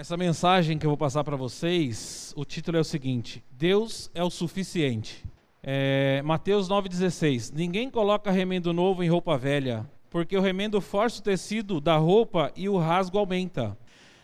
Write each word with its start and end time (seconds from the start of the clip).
Essa 0.00 0.16
mensagem 0.16 0.78
que 0.78 0.86
eu 0.86 0.90
vou 0.90 0.96
passar 0.96 1.22
para 1.22 1.36
vocês, 1.36 2.32
o 2.34 2.42
título 2.42 2.78
é 2.78 2.80
o 2.80 2.84
seguinte: 2.84 3.44
Deus 3.50 4.10
é 4.14 4.24
o 4.24 4.30
suficiente. 4.30 5.26
É, 5.62 6.22
Mateus 6.24 6.70
9,16: 6.70 7.52
Ninguém 7.54 7.90
coloca 7.90 8.30
remendo 8.30 8.72
novo 8.72 9.04
em 9.04 9.10
roupa 9.10 9.36
velha, 9.36 9.86
porque 10.08 10.34
o 10.34 10.40
remendo 10.40 10.80
força 10.80 11.20
o 11.20 11.22
tecido 11.22 11.82
da 11.82 11.98
roupa 11.98 12.50
e 12.56 12.66
o 12.66 12.78
rasgo 12.78 13.18
aumenta. 13.18 13.76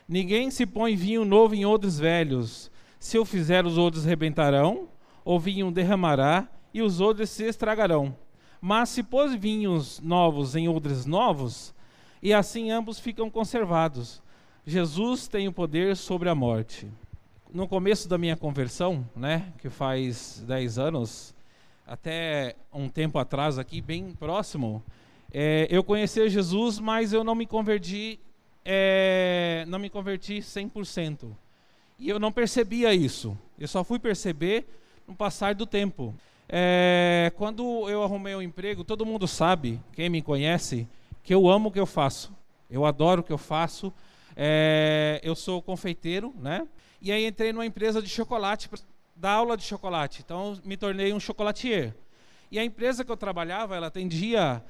Ninguém 0.08 0.50
se 0.50 0.64
põe 0.64 0.96
vinho 0.96 1.26
novo 1.26 1.54
em 1.54 1.66
odres 1.66 1.98
velhos. 1.98 2.70
Se 2.98 3.18
o 3.18 3.27
fizer, 3.27 3.66
os 3.66 3.77
odres 3.77 4.06
rebentarão, 4.06 4.88
o 5.27 5.38
vinho 5.38 5.70
derramará 5.70 6.48
e 6.72 6.80
os 6.80 7.02
odres 7.02 7.29
se 7.29 7.45
estragarão. 7.45 8.16
Mas 8.62 8.88
se 8.88 9.02
pôs 9.02 9.34
vinhos 9.34 10.00
novos 10.00 10.56
em 10.56 10.70
odres 10.70 11.04
novos, 11.04 11.74
e 12.22 12.32
assim 12.32 12.70
ambos 12.70 12.98
ficam 12.98 13.29
conservados. 13.29 14.24
Jesus 14.69 15.29
tem 15.29 15.46
o 15.46 15.53
poder 15.53 15.95
sobre 15.95 16.29
a 16.29 16.35
morte. 16.35 16.89
No 17.55 17.69
começo 17.69 18.09
da 18.09 18.19
minha 18.19 18.37
conversão, 18.37 19.09
né, 19.15 19.52
que 19.59 19.70
faz 19.70 20.43
10 20.45 20.77
anos, 20.77 21.33
até 21.87 22.57
um 22.74 22.88
tempo 22.88 23.16
atrás 23.16 23.60
aqui, 23.60 23.80
bem 23.80 24.12
próximo, 24.19 24.83
é, 25.33 25.69
eu 25.71 25.84
conheci 25.84 26.29
Jesus, 26.29 26.80
mas 26.80 27.12
eu 27.12 27.23
não 27.23 27.37
me 27.37 27.47
converti, 27.47 28.19
é, 28.65 29.65
não 29.69 29.79
me 29.79 29.88
converti 29.88 30.38
100%. 30.38 31.29
E 31.96 32.09
eu 32.09 32.19
não 32.19 32.33
percebia 32.33 32.93
isso. 32.93 33.38
Eu 33.57 33.69
só 33.69 33.85
fui 33.85 34.01
perceber 34.01 34.66
no 35.07 35.15
passar 35.15 35.55
do 35.55 35.65
tempo. 35.65 36.12
É, 36.48 37.33
quando 37.37 37.88
eu 37.88 38.02
arrumei 38.02 38.35
um 38.35 38.43
emprego, 38.43 38.83
todo 38.83 39.07
mundo 39.07 39.29
sabe, 39.29 39.80
quem 39.93 40.10
me 40.10 40.23
conhece, 40.23 40.88
que 41.23 41.33
eu 41.33 41.48
amo 41.48 41.69
o 41.69 41.73
que 41.73 41.79
eu 41.79 41.87
faço. 41.87 42.35
Eu 42.69 42.85
adoro 42.85 43.21
o 43.21 43.24
que 43.24 43.33
eu 43.33 43.38
faço. 43.38 43.93
É, 44.36 45.18
eu 45.24 45.34
sou 45.34 45.62
confeiteiro, 45.62 46.34
né? 46.38 46.68
E 47.00 47.10
aí 47.10 47.26
entrei 47.26 47.52
numa 47.52 47.64
empresa 47.64 48.02
de 48.02 48.08
chocolate 48.08 48.68
dar 49.16 49.32
aula 49.32 49.56
de 49.56 49.62
chocolate. 49.62 50.23
Então 50.24 50.59
me 50.65 50.76
tornei 50.76 51.12
um 51.12 51.18
chocolatier. 51.18 51.95
E 52.51 52.59
a 52.59 52.65
empresa 52.65 53.04
que 53.04 53.10
eu 53.10 53.16
trabalhava, 53.16 53.74
ela 53.74 53.87
atendia 53.87 54.62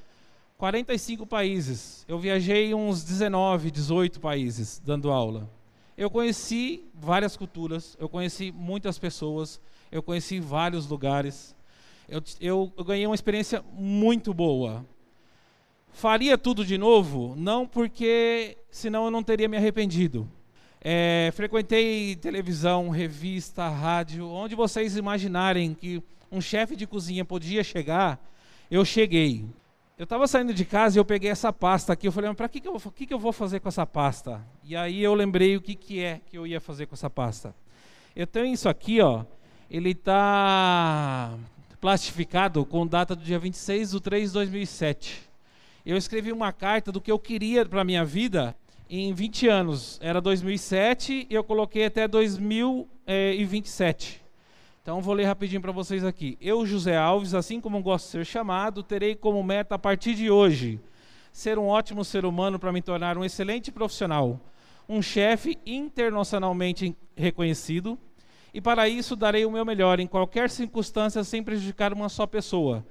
45 0.57 1.27
países. 1.27 2.05
Eu 2.07 2.17
viajei 2.17 2.73
uns 2.73 3.03
19, 3.03 3.69
18 3.69 4.19
países 4.19 4.81
dando 4.83 5.11
aula. 5.11 5.49
Eu 5.97 6.09
conheci 6.09 6.85
várias 6.93 7.35
culturas, 7.35 7.97
eu 7.99 8.07
conheci 8.07 8.51
muitas 8.51 8.97
pessoas, 8.97 9.59
eu 9.91 10.01
conheci 10.01 10.39
vários 10.39 10.87
lugares. 10.87 11.55
Eu, 12.07 12.21
eu, 12.39 12.73
eu 12.77 12.83
ganhei 12.83 13.05
uma 13.05 13.15
experiência 13.15 13.63
muito 13.73 14.33
boa. 14.33 14.85
Faria 15.97 16.37
tudo 16.37 16.63
de 16.63 16.77
novo? 16.77 17.33
Não, 17.35 17.65
porque 17.65 18.55
senão 18.69 19.05
eu 19.05 19.09
não 19.09 19.23
teria 19.23 19.49
me 19.49 19.57
arrependido. 19.57 20.29
É, 20.79 21.31
frequentei 21.33 22.15
televisão, 22.15 22.89
revista, 22.89 23.67
rádio, 23.67 24.29
onde 24.29 24.53
vocês 24.53 24.95
imaginarem 24.95 25.73
que 25.73 26.03
um 26.31 26.39
chefe 26.39 26.75
de 26.75 26.85
cozinha 26.85 27.25
podia 27.25 27.63
chegar, 27.63 28.23
eu 28.69 28.85
cheguei. 28.85 29.43
Eu 29.97 30.03
estava 30.03 30.27
saindo 30.27 30.53
de 30.53 30.65
casa 30.65 30.95
e 30.95 30.99
eu 30.99 31.03
peguei 31.03 31.31
essa 31.31 31.51
pasta 31.51 31.93
aqui. 31.93 32.07
Eu 32.07 32.11
falei, 32.11 32.29
mas 32.29 32.37
para 32.37 32.47
que, 32.47 32.61
que, 32.61 32.67
eu, 32.67 32.79
que, 32.79 33.07
que 33.07 33.13
eu 33.15 33.19
vou 33.19 33.33
fazer 33.33 33.59
com 33.59 33.67
essa 33.67 33.83
pasta? 33.83 34.45
E 34.63 34.75
aí 34.75 35.01
eu 35.01 35.15
lembrei 35.15 35.57
o 35.57 35.61
que, 35.61 35.73
que 35.73 36.03
é 36.03 36.21
que 36.27 36.37
eu 36.37 36.45
ia 36.45 36.61
fazer 36.61 36.85
com 36.85 36.93
essa 36.93 37.09
pasta. 37.09 37.55
Eu 38.15 38.27
tenho 38.27 38.53
isso 38.53 38.69
aqui, 38.69 39.01
ó. 39.01 39.25
Ele 39.67 39.93
está 39.93 41.35
plastificado 41.81 42.63
com 42.67 42.85
data 42.85 43.15
do 43.15 43.23
dia 43.23 43.39
26 43.39 43.89
de 43.89 43.99
3 43.99 44.29
de 44.29 44.33
2007. 44.35 45.26
Eu 45.87 45.95
escrevi 45.95 46.33
uma 46.33 46.51
carta 46.51 46.91
do 46.91 46.99
que 46.99 47.09
eu 47.09 47.17
queria 47.17 47.65
para 47.65 47.81
minha 47.81 48.03
vida 48.03 48.53
em 48.89 49.13
20 49.13 49.47
anos. 49.47 49.97
Era 50.03 50.19
2007 50.19 51.27
e 51.29 51.33
eu 51.33 51.45
coloquei 51.45 51.85
até 51.85 52.05
2027. 52.09 54.21
Então 54.81 55.01
vou 55.01 55.13
ler 55.13 55.23
rapidinho 55.23 55.61
para 55.61 55.71
vocês 55.71 56.03
aqui. 56.03 56.37
Eu, 56.41 56.65
José 56.65 56.97
Alves, 56.97 57.33
assim 57.33 57.61
como 57.61 57.81
gosto 57.81 58.03
de 58.03 58.11
ser 58.11 58.25
chamado, 58.25 58.83
terei 58.83 59.15
como 59.15 59.41
meta 59.41 59.75
a 59.75 59.79
partir 59.79 60.13
de 60.13 60.29
hoje 60.29 60.77
ser 61.31 61.57
um 61.57 61.67
ótimo 61.67 62.03
ser 62.03 62.25
humano 62.25 62.59
para 62.59 62.73
me 62.73 62.81
tornar 62.81 63.17
um 63.17 63.23
excelente 63.23 63.71
profissional, 63.71 64.41
um 64.89 65.01
chefe 65.01 65.57
internacionalmente 65.65 66.97
reconhecido, 67.15 67.97
e 68.53 68.59
para 68.59 68.89
isso 68.89 69.15
darei 69.15 69.45
o 69.45 69.51
meu 69.51 69.63
melhor 69.63 70.01
em 70.01 70.07
qualquer 70.07 70.49
circunstância 70.49 71.23
sem 71.23 71.41
prejudicar 71.41 71.93
uma 71.93 72.09
só 72.09 72.27
pessoa 72.27 72.85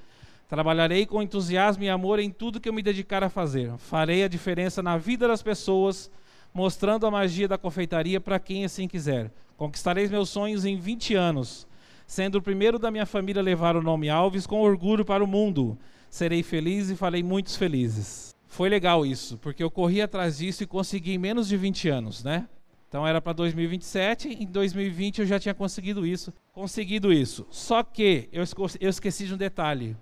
Trabalharei 0.49 1.07
com 1.07 1.21
entusiasmo 1.21 1.83
e 1.83 1.89
amor 1.89 2.21
em 2.21 2.31
tudo 2.31 2.61
que 2.61 2.69
eu 2.69 2.73
me 2.73 2.83
dedicar 2.83 3.25
a 3.25 3.29
fazer. 3.29 3.73
Farei 3.79 4.23
a 4.23 4.29
diferença 4.29 4.81
na 4.81 4.97
vida 4.97 5.27
das 5.27 5.43
pessoas, 5.43 6.09
mostrando 6.55 7.05
a 7.05 7.11
magia 7.11 7.49
da 7.49 7.59
confeitaria 7.59 8.21
para 8.21 8.39
quem 8.39 8.65
assim 8.65 8.87
quiser. 8.87 9.33
Conquistarei 9.57 10.07
meus 10.07 10.29
sonhos 10.29 10.65
em 10.65 10.77
20 10.77 11.15
anos, 11.15 11.67
sendo 12.07 12.39
o 12.39 12.43
primeiro 12.43 12.79
da 12.79 12.93
minha 12.93 13.07
família 13.07 13.41
a 13.41 13.45
levar 13.45 13.75
o 13.75 13.83
nome 13.83 14.09
Alves 14.09 14.47
com 14.47 14.61
orgulho 14.61 15.05
para 15.05 15.25
o 15.25 15.27
mundo. 15.27 15.77
Serei 16.09 16.45
feliz 16.45 16.91
e 16.91 16.97
farei 16.97 17.25
muitos 17.25 17.57
felizes. 17.57 18.33
Foi 18.47 18.69
legal 18.69 19.05
isso, 19.05 19.37
porque 19.39 19.63
eu 19.63 19.71
corri 19.71 20.01
atrás 20.01 20.39
disso 20.39 20.63
e 20.63 20.67
consegui 20.67 21.15
em 21.15 21.19
menos 21.19 21.49
de 21.49 21.57
20 21.57 21.89
anos, 21.89 22.23
né? 22.23 22.47
Então 22.89 23.05
era 23.05 23.21
para 23.21 23.33
2027, 23.33 24.28
em 24.28 24.47
2020 24.47 25.19
eu 25.19 25.27
já 25.27 25.41
tinha 25.41 25.53
conseguido 25.53 26.07
isso. 26.07 26.33
Conseguido 26.53 27.13
isso. 27.13 27.45
Só 27.51 27.83
que 27.83 28.28
eu 28.33 28.45
esqueci 28.89 29.27
de 29.27 29.34
um 29.34 29.37
detalhe. 29.37 29.97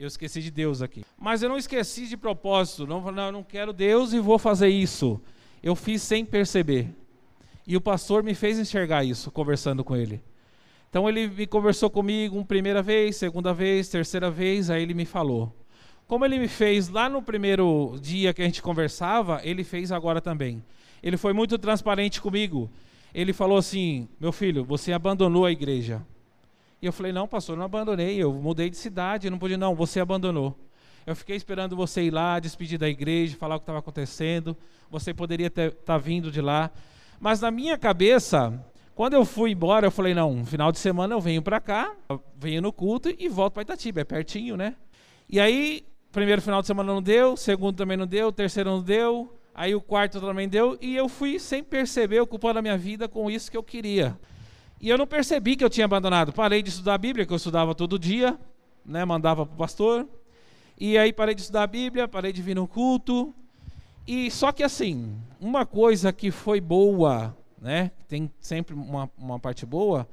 Eu 0.00 0.06
esqueci 0.06 0.40
de 0.40 0.50
Deus 0.50 0.80
aqui. 0.80 1.04
Mas 1.18 1.42
eu 1.42 1.50
não 1.50 1.58
esqueci 1.58 2.06
de 2.06 2.16
propósito. 2.16 2.86
Não, 2.86 3.12
não, 3.12 3.30
não 3.30 3.42
quero 3.42 3.70
Deus 3.70 4.14
e 4.14 4.18
vou 4.18 4.38
fazer 4.38 4.70
isso. 4.70 5.20
Eu 5.62 5.76
fiz 5.76 6.00
sem 6.00 6.24
perceber. 6.24 6.88
E 7.66 7.76
o 7.76 7.82
pastor 7.82 8.22
me 8.22 8.34
fez 8.34 8.58
enxergar 8.58 9.04
isso, 9.04 9.30
conversando 9.30 9.84
com 9.84 9.94
ele. 9.94 10.22
Então 10.88 11.06
ele 11.06 11.28
me 11.28 11.46
conversou 11.46 11.90
comigo 11.90 12.34
uma 12.34 12.46
primeira 12.46 12.80
vez, 12.80 13.16
segunda 13.16 13.52
vez, 13.52 13.90
terceira 13.90 14.30
vez, 14.30 14.70
aí 14.70 14.82
ele 14.82 14.94
me 14.94 15.04
falou. 15.04 15.54
Como 16.06 16.24
ele 16.24 16.38
me 16.38 16.48
fez 16.48 16.88
lá 16.88 17.06
no 17.06 17.20
primeiro 17.20 17.98
dia 18.00 18.32
que 18.32 18.40
a 18.40 18.44
gente 18.46 18.62
conversava, 18.62 19.42
ele 19.44 19.62
fez 19.62 19.92
agora 19.92 20.22
também. 20.22 20.64
Ele 21.02 21.18
foi 21.18 21.34
muito 21.34 21.58
transparente 21.58 22.22
comigo. 22.22 22.70
Ele 23.14 23.34
falou 23.34 23.58
assim: 23.58 24.08
Meu 24.18 24.32
filho, 24.32 24.64
você 24.64 24.94
abandonou 24.94 25.44
a 25.44 25.52
igreja. 25.52 26.00
E 26.82 26.86
eu 26.86 26.92
falei, 26.92 27.12
não, 27.12 27.28
pastor, 27.28 27.56
não 27.56 27.64
abandonei, 27.64 28.16
eu 28.16 28.32
mudei 28.32 28.70
de 28.70 28.76
cidade, 28.76 29.28
não 29.28 29.38
podia, 29.38 29.58
não, 29.58 29.74
você 29.74 30.00
abandonou. 30.00 30.56
Eu 31.06 31.14
fiquei 31.14 31.36
esperando 31.36 31.76
você 31.76 32.02
ir 32.02 32.10
lá, 32.10 32.38
despedir 32.38 32.78
da 32.78 32.88
igreja, 32.88 33.36
falar 33.36 33.56
o 33.56 33.58
que 33.58 33.64
estava 33.64 33.78
acontecendo. 33.78 34.56
Você 34.90 35.12
poderia 35.12 35.48
estar 35.48 35.70
tá 35.70 35.98
vindo 35.98 36.30
de 36.30 36.40
lá. 36.40 36.70
Mas 37.18 37.40
na 37.40 37.50
minha 37.50 37.76
cabeça, 37.76 38.64
quando 38.94 39.14
eu 39.14 39.24
fui 39.24 39.52
embora, 39.52 39.86
eu 39.86 39.90
falei, 39.90 40.14
não, 40.14 40.44
final 40.44 40.70
de 40.70 40.78
semana 40.78 41.14
eu 41.14 41.20
venho 41.20 41.42
para 41.42 41.60
cá, 41.60 41.94
venho 42.36 42.62
no 42.62 42.72
culto 42.72 43.14
e 43.18 43.28
volto 43.28 43.54
para 43.54 43.62
Itatiba, 43.62 44.00
é 44.00 44.04
pertinho, 44.04 44.56
né? 44.56 44.74
E 45.28 45.40
aí, 45.40 45.84
primeiro 46.12 46.42
final 46.42 46.60
de 46.60 46.66
semana 46.66 46.92
não 46.92 47.02
deu, 47.02 47.36
segundo 47.36 47.76
também 47.76 47.96
não 47.96 48.06
deu, 48.06 48.32
terceiro 48.32 48.70
não 48.70 48.82
deu, 48.82 49.36
aí 49.54 49.74
o 49.74 49.80
quarto 49.80 50.20
também 50.20 50.48
deu, 50.48 50.76
e 50.80 50.96
eu 50.96 51.08
fui 51.08 51.38
sem 51.38 51.62
perceber, 51.62 52.20
ocupando 52.20 52.58
a 52.58 52.62
minha 52.62 52.76
vida 52.76 53.08
com 53.08 53.30
isso 53.30 53.50
que 53.50 53.56
eu 53.56 53.62
queria. 53.62 54.18
E 54.80 54.88
eu 54.88 54.96
não 54.96 55.06
percebi 55.06 55.56
que 55.56 55.64
eu 55.64 55.68
tinha 55.68 55.84
abandonado. 55.84 56.32
Parei 56.32 56.62
de 56.62 56.70
estudar 56.70 56.94
a 56.94 56.98
Bíblia, 56.98 57.26
que 57.26 57.32
eu 57.32 57.36
estudava 57.36 57.74
todo 57.74 57.98
dia, 57.98 58.38
né, 58.84 59.04
mandava 59.04 59.44
para 59.44 59.54
o 59.54 59.58
pastor. 59.58 60.08
E 60.78 60.96
aí 60.96 61.12
parei 61.12 61.34
de 61.34 61.42
estudar 61.42 61.64
a 61.64 61.66
Bíblia, 61.66 62.08
parei 62.08 62.32
de 62.32 62.40
vir 62.40 62.56
no 62.56 62.66
culto. 62.66 63.34
E 64.06 64.30
só 64.30 64.50
que 64.50 64.62
assim, 64.62 65.14
uma 65.38 65.66
coisa 65.66 66.12
que 66.12 66.30
foi 66.30 66.60
boa, 66.60 67.36
né, 67.60 67.90
tem 68.08 68.30
sempre 68.40 68.74
uma, 68.74 69.10
uma 69.18 69.38
parte 69.38 69.66
boa, 69.66 70.08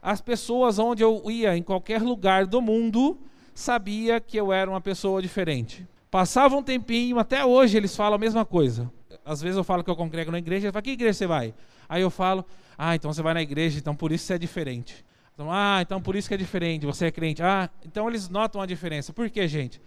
as 0.00 0.20
pessoas 0.20 0.78
onde 0.78 1.02
eu 1.02 1.28
ia, 1.28 1.56
em 1.56 1.62
qualquer 1.62 2.00
lugar 2.00 2.46
do 2.46 2.62
mundo, 2.62 3.18
sabia 3.52 4.20
que 4.20 4.36
eu 4.36 4.52
era 4.52 4.70
uma 4.70 4.80
pessoa 4.80 5.20
diferente. 5.20 5.86
Passava 6.08 6.54
um 6.54 6.62
tempinho, 6.62 7.18
até 7.18 7.44
hoje 7.44 7.76
eles 7.76 7.96
falam 7.96 8.14
a 8.14 8.18
mesma 8.18 8.44
coisa. 8.44 8.88
Às 9.24 9.40
vezes 9.40 9.56
eu 9.56 9.64
falo 9.64 9.82
que 9.82 9.90
eu 9.90 9.96
congrego 9.96 10.30
na 10.30 10.38
igreja, 10.38 10.66
eles 10.66 10.72
falam, 10.72 10.82
que 10.82 10.90
igreja 10.90 11.14
você 11.14 11.26
vai? 11.26 11.54
Aí 11.88 12.02
eu 12.02 12.10
falo, 12.10 12.44
ah, 12.76 12.94
então 12.94 13.12
você 13.12 13.22
vai 13.22 13.34
na 13.34 13.42
igreja, 13.42 13.78
então 13.78 13.94
por 13.94 14.12
isso 14.12 14.26
você 14.26 14.34
é 14.34 14.38
diferente. 14.38 15.04
Então, 15.34 15.50
ah, 15.50 15.78
então 15.80 16.00
por 16.00 16.14
isso 16.14 16.28
que 16.28 16.34
é 16.34 16.36
diferente, 16.36 16.86
você 16.86 17.06
é 17.06 17.10
crente. 17.10 17.42
Ah, 17.42 17.68
então 17.84 18.08
eles 18.08 18.28
notam 18.28 18.60
a 18.60 18.66
diferença. 18.66 19.12
Por 19.12 19.28
quê, 19.30 19.48
gente? 19.48 19.80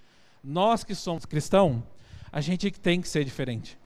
Nós 0.44 0.84
que 0.84 0.94
somos 0.94 1.26
cristãos, 1.26 1.82
a 2.32 2.42
gente 2.42 2.70
tem 2.72 3.00
que 3.00 3.08
ser 3.08 3.24
diferente. 3.24 3.78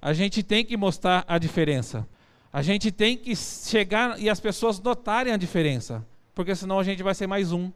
A 0.00 0.12
gente 0.12 0.42
tem 0.42 0.64
que 0.64 0.76
mostrar 0.76 1.24
a 1.28 1.38
diferença. 1.38 2.08
A 2.52 2.62
gente 2.62 2.90
tem 2.90 3.16
que 3.16 3.36
chegar 3.36 4.18
e 4.18 4.28
as 4.28 4.40
pessoas 4.40 4.80
notarem 4.80 5.32
a 5.32 5.36
diferença. 5.36 6.04
Porque 6.34 6.54
senão 6.54 6.78
a 6.78 6.84
gente 6.84 7.02
vai 7.02 7.14
ser 7.14 7.26
mais 7.26 7.52
um. 7.52 7.70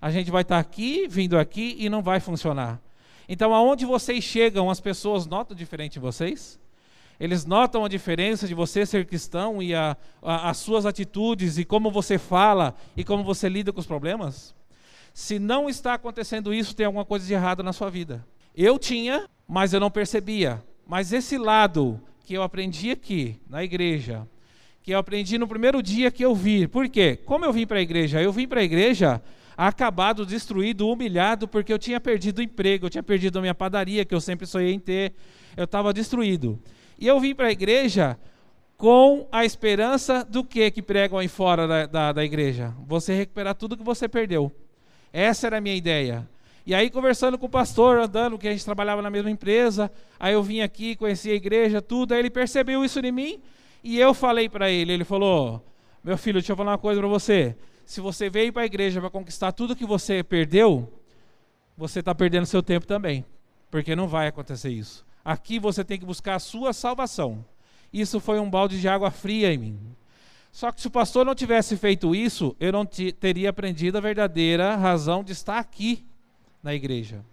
A 0.00 0.10
gente 0.10 0.30
vai 0.30 0.42
estar 0.42 0.58
aqui, 0.58 1.08
vindo 1.08 1.38
aqui 1.38 1.76
e 1.78 1.88
não 1.88 2.02
vai 2.02 2.20
funcionar. 2.20 2.80
Então, 3.28 3.54
aonde 3.54 3.86
vocês 3.86 4.22
chegam, 4.22 4.68
as 4.68 4.80
pessoas 4.80 5.26
notam 5.26 5.56
diferente 5.56 5.96
em 5.96 6.00
vocês? 6.00 6.58
Eles 7.20 7.44
notam 7.44 7.84
a 7.84 7.88
diferença 7.88 8.48
de 8.48 8.54
você 8.54 8.86
ser 8.86 9.04
cristão 9.04 9.62
e 9.62 9.74
a, 9.74 9.94
a, 10.22 10.48
as 10.48 10.56
suas 10.56 10.86
atitudes 10.86 11.58
e 11.58 11.66
como 11.66 11.90
você 11.90 12.16
fala 12.16 12.74
e 12.96 13.04
como 13.04 13.22
você 13.22 13.46
lida 13.46 13.70
com 13.74 13.78
os 13.78 13.86
problemas? 13.86 14.54
Se 15.12 15.38
não 15.38 15.68
está 15.68 15.92
acontecendo 15.92 16.54
isso, 16.54 16.74
tem 16.74 16.86
alguma 16.86 17.04
coisa 17.04 17.26
de 17.26 17.34
errado 17.34 17.62
na 17.62 17.74
sua 17.74 17.90
vida. 17.90 18.26
Eu 18.56 18.78
tinha, 18.78 19.28
mas 19.46 19.74
eu 19.74 19.80
não 19.80 19.90
percebia. 19.90 20.64
Mas 20.86 21.12
esse 21.12 21.36
lado 21.36 22.00
que 22.24 22.32
eu 22.32 22.42
aprendi 22.42 22.90
aqui, 22.90 23.38
na 23.46 23.62
igreja, 23.62 24.26
que 24.82 24.92
eu 24.92 24.98
aprendi 24.98 25.36
no 25.36 25.46
primeiro 25.46 25.82
dia 25.82 26.10
que 26.10 26.24
eu 26.24 26.34
vi. 26.34 26.66
Por 26.66 26.88
quê? 26.88 27.16
Como 27.26 27.44
eu 27.44 27.52
vim 27.52 27.66
para 27.66 27.80
a 27.80 27.82
igreja? 27.82 28.22
Eu 28.22 28.32
vim 28.32 28.48
para 28.48 28.60
a 28.60 28.64
igreja 28.64 29.20
acabado, 29.56 30.24
destruído, 30.24 30.88
humilhado, 30.88 31.46
porque 31.46 31.70
eu 31.70 31.78
tinha 31.78 32.00
perdido 32.00 32.38
o 32.38 32.42
emprego, 32.42 32.86
eu 32.86 32.90
tinha 32.90 33.02
perdido 33.02 33.38
a 33.38 33.42
minha 33.42 33.54
padaria, 33.54 34.06
que 34.06 34.14
eu 34.14 34.20
sempre 34.22 34.46
sonhei 34.46 34.72
em 34.72 34.78
ter, 34.78 35.12
eu 35.54 35.64
estava 35.64 35.92
destruído. 35.92 36.58
E 37.00 37.06
eu 37.06 37.18
vim 37.18 37.34
para 37.34 37.46
a 37.46 37.50
igreja 37.50 38.18
com 38.76 39.26
a 39.32 39.44
esperança 39.44 40.22
do 40.22 40.44
que 40.44 40.70
que 40.70 40.82
pregam 40.82 41.18
aí 41.18 41.28
fora 41.28 41.66
da, 41.66 41.86
da, 41.86 42.12
da 42.12 42.24
igreja? 42.24 42.74
Você 42.86 43.14
recuperar 43.14 43.54
tudo 43.54 43.76
que 43.76 43.82
você 43.82 44.06
perdeu. 44.06 44.52
Essa 45.10 45.46
era 45.46 45.56
a 45.56 45.60
minha 45.60 45.74
ideia. 45.74 46.28
E 46.66 46.74
aí, 46.74 46.90
conversando 46.90 47.38
com 47.38 47.46
o 47.46 47.48
pastor, 47.48 47.98
andando, 47.98 48.38
que 48.38 48.46
a 48.46 48.52
gente 48.52 48.64
trabalhava 48.64 49.00
na 49.00 49.08
mesma 49.08 49.30
empresa, 49.30 49.90
aí 50.20 50.34
eu 50.34 50.42
vim 50.42 50.60
aqui, 50.60 50.94
conheci 50.94 51.30
a 51.30 51.34
igreja, 51.34 51.80
tudo, 51.80 52.12
aí 52.12 52.20
ele 52.20 52.30
percebeu 52.30 52.84
isso 52.84 53.00
em 53.00 53.10
mim, 53.10 53.40
e 53.82 53.98
eu 53.98 54.12
falei 54.12 54.48
para 54.48 54.70
ele, 54.70 54.92
ele 54.92 55.04
falou, 55.04 55.64
meu 56.04 56.18
filho, 56.18 56.38
deixa 56.38 56.52
eu 56.52 56.56
falar 56.56 56.72
uma 56.72 56.78
coisa 56.78 57.00
para 57.00 57.08
você, 57.08 57.56
se 57.86 58.00
você 58.00 58.28
veio 58.28 58.52
para 58.52 58.62
a 58.62 58.66
igreja 58.66 59.00
para 59.00 59.10
conquistar 59.10 59.52
tudo 59.52 59.74
que 59.74 59.86
você 59.86 60.22
perdeu, 60.22 60.92
você 61.76 62.00
está 62.00 62.14
perdendo 62.14 62.44
seu 62.46 62.62
tempo 62.62 62.86
também, 62.86 63.24
porque 63.70 63.96
não 63.96 64.06
vai 64.06 64.28
acontecer 64.28 64.68
isso. 64.68 65.04
Aqui 65.24 65.58
você 65.58 65.84
tem 65.84 65.98
que 65.98 66.04
buscar 66.04 66.36
a 66.36 66.38
sua 66.38 66.72
salvação. 66.72 67.44
Isso 67.92 68.20
foi 68.20 68.38
um 68.38 68.48
balde 68.48 68.80
de 68.80 68.88
água 68.88 69.10
fria 69.10 69.52
em 69.52 69.58
mim. 69.58 69.78
Só 70.52 70.72
que 70.72 70.80
se 70.80 70.86
o 70.86 70.90
pastor 70.90 71.24
não 71.24 71.34
tivesse 71.34 71.76
feito 71.76 72.14
isso, 72.14 72.56
eu 72.58 72.72
não 72.72 72.84
teria 72.84 73.50
aprendido 73.50 73.98
a 73.98 74.00
verdadeira 74.00 74.76
razão 74.76 75.22
de 75.22 75.32
estar 75.32 75.58
aqui 75.58 76.04
na 76.62 76.74
igreja. 76.74 77.24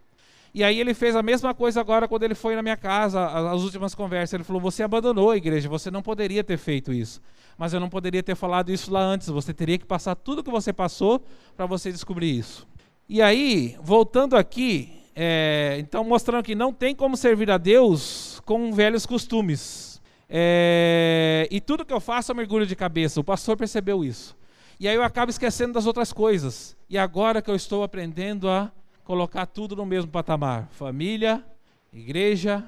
E 0.53 0.63
aí 0.63 0.79
ele 0.79 0.93
fez 0.93 1.15
a 1.15 1.21
mesma 1.21 1.53
coisa 1.53 1.79
agora 1.79 2.07
quando 2.07 2.23
ele 2.23 2.33
foi 2.33 2.55
na 2.55 2.63
minha 2.63 2.77
casa, 2.77 3.25
as 3.51 3.61
últimas 3.61 3.93
conversas. 3.93 4.33
Ele 4.33 4.43
falou: 4.43 4.61
Você 4.61 4.81
abandonou 4.81 5.31
a 5.31 5.37
igreja, 5.37 5.69
você 5.69 5.91
não 5.91 6.01
poderia 6.01 6.43
ter 6.43 6.57
feito 6.57 6.93
isso. 6.93 7.21
Mas 7.57 7.73
eu 7.73 7.79
não 7.79 7.89
poderia 7.89 8.23
ter 8.23 8.35
falado 8.35 8.71
isso 8.71 8.91
lá 8.91 9.01
antes. 9.01 9.27
Você 9.27 9.53
teria 9.53 9.77
que 9.77 9.85
passar 9.85 10.15
tudo 10.15 10.43
que 10.43 10.49
você 10.49 10.71
passou 10.71 11.23
para 11.55 11.65
você 11.65 11.91
descobrir 11.91 12.37
isso. 12.37 12.67
E 13.09 13.21
aí, 13.21 13.77
voltando 13.81 14.35
aqui, 14.35 14.93
é, 15.19 15.77
então 15.79 16.03
mostrando 16.03 16.43
que 16.43 16.53
não 16.53 16.71
tem 16.71 16.93
como 16.93 17.17
servir 17.17 17.49
a 17.49 17.57
Deus 17.57 18.39
com 18.45 18.71
velhos 18.71 19.03
costumes. 19.03 19.99
É, 20.29 21.47
e 21.49 21.59
tudo 21.59 21.83
que 21.83 21.91
eu 21.91 21.99
faço 21.99 22.31
é 22.31 22.35
mergulho 22.35 22.67
de 22.67 22.75
cabeça. 22.75 23.19
O 23.19 23.23
pastor 23.23 23.57
percebeu 23.57 24.05
isso. 24.05 24.37
E 24.79 24.87
aí 24.87 24.95
eu 24.95 25.01
acabo 25.01 25.31
esquecendo 25.31 25.73
das 25.73 25.87
outras 25.87 26.13
coisas. 26.13 26.77
E 26.87 26.99
agora 26.99 27.41
que 27.41 27.49
eu 27.49 27.55
estou 27.55 27.81
aprendendo 27.81 28.47
a 28.47 28.71
colocar 29.03 29.47
tudo 29.47 29.75
no 29.75 29.87
mesmo 29.87 30.11
patamar: 30.11 30.67
família, 30.69 31.43
igreja, 31.91 32.63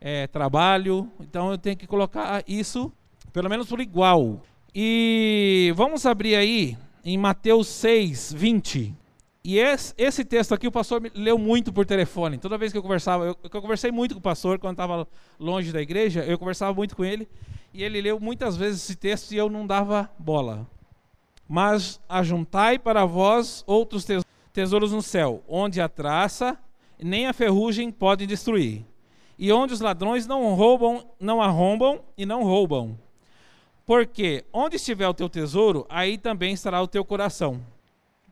é, 0.00 0.26
trabalho. 0.26 1.08
Então 1.20 1.52
eu 1.52 1.58
tenho 1.58 1.76
que 1.76 1.86
colocar 1.86 2.42
isso 2.48 2.92
pelo 3.32 3.48
menos 3.48 3.68
por 3.68 3.80
igual. 3.80 4.42
E 4.74 5.72
vamos 5.76 6.04
abrir 6.06 6.34
aí 6.34 6.76
em 7.04 7.16
Mateus 7.16 7.68
6, 7.68 8.32
20. 8.32 8.96
E 9.44 9.58
esse, 9.58 9.94
esse, 9.96 10.24
texto 10.24 10.52
aqui 10.52 10.66
o 10.66 10.72
pastor 10.72 11.00
leu 11.14 11.38
muito 11.38 11.72
por 11.72 11.86
telefone. 11.86 12.38
Toda 12.38 12.58
vez 12.58 12.72
que 12.72 12.78
eu 12.78 12.82
conversava, 12.82 13.24
eu, 13.24 13.36
eu 13.42 13.62
conversei 13.62 13.90
muito 13.90 14.14
com 14.14 14.18
o 14.18 14.22
pastor 14.22 14.58
quando 14.58 14.74
estava 14.74 15.06
longe 15.38 15.72
da 15.72 15.80
igreja, 15.80 16.24
eu 16.24 16.38
conversava 16.38 16.74
muito 16.74 16.96
com 16.96 17.04
ele. 17.04 17.28
E 17.72 17.82
ele 17.82 18.00
leu 18.00 18.18
muitas 18.18 18.56
vezes 18.56 18.82
esse 18.82 18.96
texto 18.96 19.32
e 19.32 19.36
eu 19.36 19.48
não 19.48 19.66
dava 19.66 20.10
bola. 20.18 20.66
Mas 21.48 22.00
ajuntai 22.08 22.78
para 22.78 23.04
vós 23.04 23.62
outros 23.66 24.06
tesouros 24.52 24.92
no 24.92 25.00
céu, 25.00 25.42
onde 25.48 25.80
a 25.80 25.88
traça 25.88 26.58
nem 27.00 27.26
a 27.26 27.32
ferrugem 27.32 27.90
podem 27.90 28.26
destruir, 28.26 28.84
e 29.38 29.52
onde 29.52 29.72
os 29.72 29.80
ladrões 29.80 30.26
não 30.26 30.54
roubam, 30.54 31.06
não 31.18 31.40
arrombam 31.40 32.00
e 32.16 32.26
não 32.26 32.42
roubam. 32.42 32.98
Porque 33.86 34.44
onde 34.52 34.76
estiver 34.76 35.08
o 35.08 35.14
teu 35.14 35.28
tesouro, 35.28 35.86
aí 35.88 36.18
também 36.18 36.52
estará 36.52 36.82
o 36.82 36.88
teu 36.88 37.04
coração. 37.04 37.62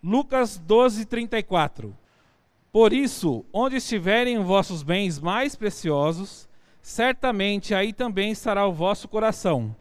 Lucas 0.06 0.56
12, 0.56 1.04
34. 1.04 1.92
Por 2.70 2.92
isso, 2.92 3.44
onde 3.52 3.74
estiverem 3.74 4.38
vossos 4.38 4.84
bens 4.84 5.18
mais 5.18 5.56
preciosos, 5.56 6.48
certamente 6.80 7.74
aí 7.74 7.92
também 7.92 8.30
estará 8.30 8.64
o 8.68 8.72
vosso 8.72 9.08
coração. 9.08 9.74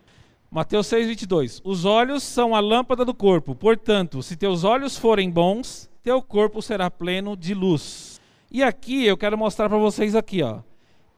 Mateus 0.49 0.87
6, 0.87 1.09
22. 1.09 1.61
Os 1.63 1.85
olhos 1.85 2.23
são 2.23 2.55
a 2.55 2.59
lâmpada 2.59 3.05
do 3.05 3.13
corpo, 3.13 3.53
portanto, 3.53 4.23
se 4.23 4.35
teus 4.35 4.63
olhos 4.63 4.97
forem 4.97 5.29
bons, 5.29 5.87
teu 6.01 6.19
corpo 6.23 6.59
será 6.59 6.89
pleno 6.89 7.37
de 7.37 7.53
luz. 7.53 8.19
E 8.49 8.63
aqui 8.63 9.05
eu 9.05 9.15
quero 9.15 9.37
mostrar 9.37 9.69
para 9.69 9.77
vocês 9.77 10.15
aqui, 10.15 10.41
ó. 10.41 10.61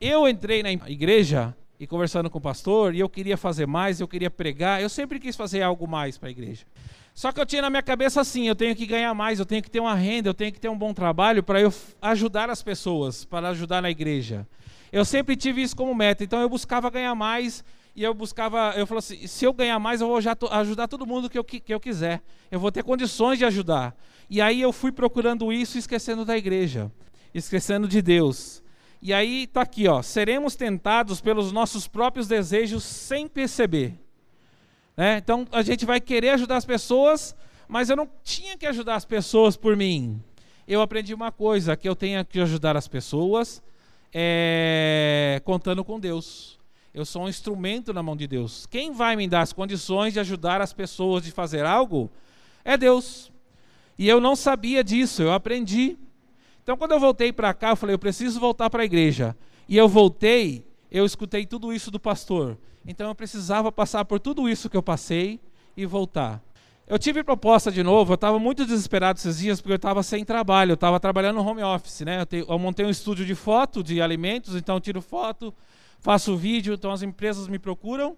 Eu 0.01 0.27
entrei 0.27 0.62
na 0.62 0.74
igreja 0.74 1.56
e 1.80 1.88
conversando 1.88 2.30
com 2.30 2.39
o 2.39 2.42
pastor, 2.42 2.94
e 2.94 3.00
eu 3.00 3.07
queria 3.07 3.38
fazer 3.38 3.68
mais, 3.68 4.01
eu 4.01 4.07
queria 4.07 4.30
pregar, 4.30 4.81
eu 4.81 4.89
sempre 4.89 5.18
quis 5.18 5.38
fazer 5.38 5.62
algo 5.62 5.88
mais 5.88 6.18
para 6.18 6.27
a 6.27 6.31
igreja. 6.31 6.65
Só 7.18 7.31
que 7.31 7.42
eu 7.42 7.48
tinha 7.48 7.64
na 7.64 7.69
minha 7.72 7.81
cabeça 7.81 8.22
assim, 8.22 8.48
eu 8.48 8.56
tenho 8.56 8.75
que 8.75 8.86
ganhar 8.86 9.12
mais, 9.16 9.40
eu 9.40 9.46
tenho 9.46 9.64
que 9.64 9.72
ter 9.72 9.80
uma 9.80 9.96
renda, 9.96 10.30
eu 10.30 10.36
tenho 10.36 10.52
que 10.52 10.60
ter 10.60 10.69
um 10.69 10.78
bom 10.78 10.94
trabalho 10.94 11.42
para 11.42 11.60
eu 11.60 11.74
ajudar 12.00 12.48
as 12.48 12.62
pessoas, 12.62 13.25
para 13.25 13.50
ajudar 13.50 13.81
na 13.81 13.90
igreja. 13.90 14.48
Eu 14.92 15.04
sempre 15.04 15.36
tive 15.36 15.64
isso 15.64 15.75
como 15.75 15.96
meta, 15.96 16.24
então 16.24 16.40
eu 16.40 16.48
buscava 16.48 16.92
ganhar 16.92 17.16
mais 17.16 17.64
e 17.96 18.04
eu 18.04 18.14
buscava, 18.14 18.72
eu 18.78 18.86
falava 18.86 19.00
assim, 19.00 19.25
se 19.25 19.44
eu 19.44 19.52
ganhar 19.52 19.80
mais, 19.80 20.00
eu 20.00 20.08
vou 20.08 20.19
ajudar 20.52 20.88
todo 20.88 21.08
mundo 21.08 21.28
que 21.28 21.40
eu, 21.40 21.44
que 21.44 21.64
eu 21.74 21.80
quiser. 21.80 22.22
Eu 22.52 22.60
vou 22.60 22.72
ter 22.72 22.84
condições 22.84 23.40
de 23.40 23.46
ajudar. 23.46 23.98
E 24.30 24.40
aí 24.40 24.62
eu 24.62 24.72
fui 24.72 24.92
procurando 24.92 25.52
isso, 25.52 25.75
esquecendo 25.80 26.24
da 26.24 26.38
igreja, 26.38 26.92
esquecendo 27.34 27.88
de 27.88 28.00
Deus. 28.00 28.62
E 29.02 29.12
aí 29.12 29.46
está 29.46 29.62
aqui, 29.62 29.88
ó, 29.88 30.04
seremos 30.04 30.56
tentados 30.56 31.19
pelos 31.19 31.52
nossos 31.52 31.88
próprios 31.88 32.28
desejos 32.28 32.84
sem 32.84 33.28
perceber. 33.28 34.06
Né? 34.98 35.18
Então 35.20 35.48
a 35.52 35.62
gente 35.62 35.86
vai 35.86 36.02
querer 36.02 36.32
ajudar 36.32 36.58
as 36.58 36.66
pessoas, 36.66 37.36
mas 37.68 37.90
eu 37.90 37.96
não 37.96 38.10
tinha 38.24 38.58
que 38.58 38.66
ajudar 38.66 38.96
as 38.96 39.06
pessoas 39.06 39.56
por 39.56 39.78
mim. 39.78 40.20
Eu 40.68 40.82
aprendi 40.82 41.14
uma 41.14 41.32
coisa, 41.32 41.78
que 41.78 41.88
eu 41.88 41.96
tenho 41.96 42.26
que 42.26 42.40
ajudar 42.42 42.76
as 42.76 42.88
pessoas 42.88 43.62
é, 44.12 45.42
contando 45.46 45.86
com 45.86 46.00
Deus. 46.00 46.58
Eu 46.94 47.06
sou 47.06 47.24
um 47.24 47.30
instrumento 47.30 47.94
na 47.94 48.02
mão 48.02 48.18
de 48.18 48.28
Deus. 48.28 48.66
Quem 48.66 48.92
vai 48.92 49.16
me 49.16 49.28
dar 49.28 49.42
as 49.42 49.54
condições 49.54 50.14
de 50.14 50.20
ajudar 50.20 50.62
as 50.62 50.74
pessoas 50.74 51.24
de 51.24 51.32
fazer 51.32 51.64
algo 51.64 52.10
é 52.66 52.76
Deus. 52.76 53.32
E 53.98 54.10
eu 54.10 54.20
não 54.20 54.36
sabia 54.36 54.84
disso, 54.84 55.22
eu 55.22 55.32
aprendi. 55.32 55.98
Então, 56.64 56.76
quando 56.76 56.92
eu 56.92 57.00
voltei 57.00 57.32
para 57.32 57.54
cá, 57.54 57.70
eu 57.70 57.76
falei, 57.76 57.94
eu 57.94 58.00
preciso 58.00 58.40
voltar 58.40 58.70
para 58.70 58.82
a 58.82 58.86
igreja. 58.86 59.38
E 59.70 59.78
eu 59.78 59.88
voltei, 59.88 60.66
eu 60.98 61.06
escutei 61.06 61.46
tudo 61.46 61.72
isso 61.72 61.90
do 61.90 62.00
pastor. 62.00 62.58
Então, 62.86 63.08
eu 63.08 63.16
precisava 63.16 63.72
passar 63.72 64.06
por 64.06 64.20
tudo 64.20 64.50
isso 64.50 64.70
que 64.70 64.78
eu 64.78 64.84
passei 64.84 65.40
e 65.76 65.86
voltar. 65.86 66.42
Eu 66.90 66.98
tive 66.98 67.21
proposta 67.21 67.69
de 67.69 67.83
novo, 67.83 68.14
eu 68.14 68.16
estava 68.16 68.40
muito 68.40 68.66
desesperado 68.66 69.19
esses 69.19 69.40
dias 69.40 69.60
porque 69.60 69.74
eu 69.74 69.78
estava 69.78 70.02
sem 70.02 70.24
trabalho, 70.24 70.71
eu 70.71 70.76
estava 70.76 70.98
trabalhando 71.02 71.36
no 71.36 71.45
home 71.45 71.62
office, 71.62 72.00
né? 72.02 72.21
Eu, 72.21 72.26
te, 72.26 72.45
eu, 72.48 72.57
montei 72.57 72.86
um 72.86 72.90
estúdio 72.90 73.26
de 73.26 73.36
foto 73.36 73.83
de 73.83 74.02
alimentos, 74.02 74.56
então 74.56 74.80
tiro 74.80 75.02
foto, 75.02 75.54
faço 76.00 76.38
vídeo, 76.38 76.74
então 76.74 76.90
as 76.90 77.02
empresas 77.02 77.50
me 77.50 77.60
procuram 77.60 78.16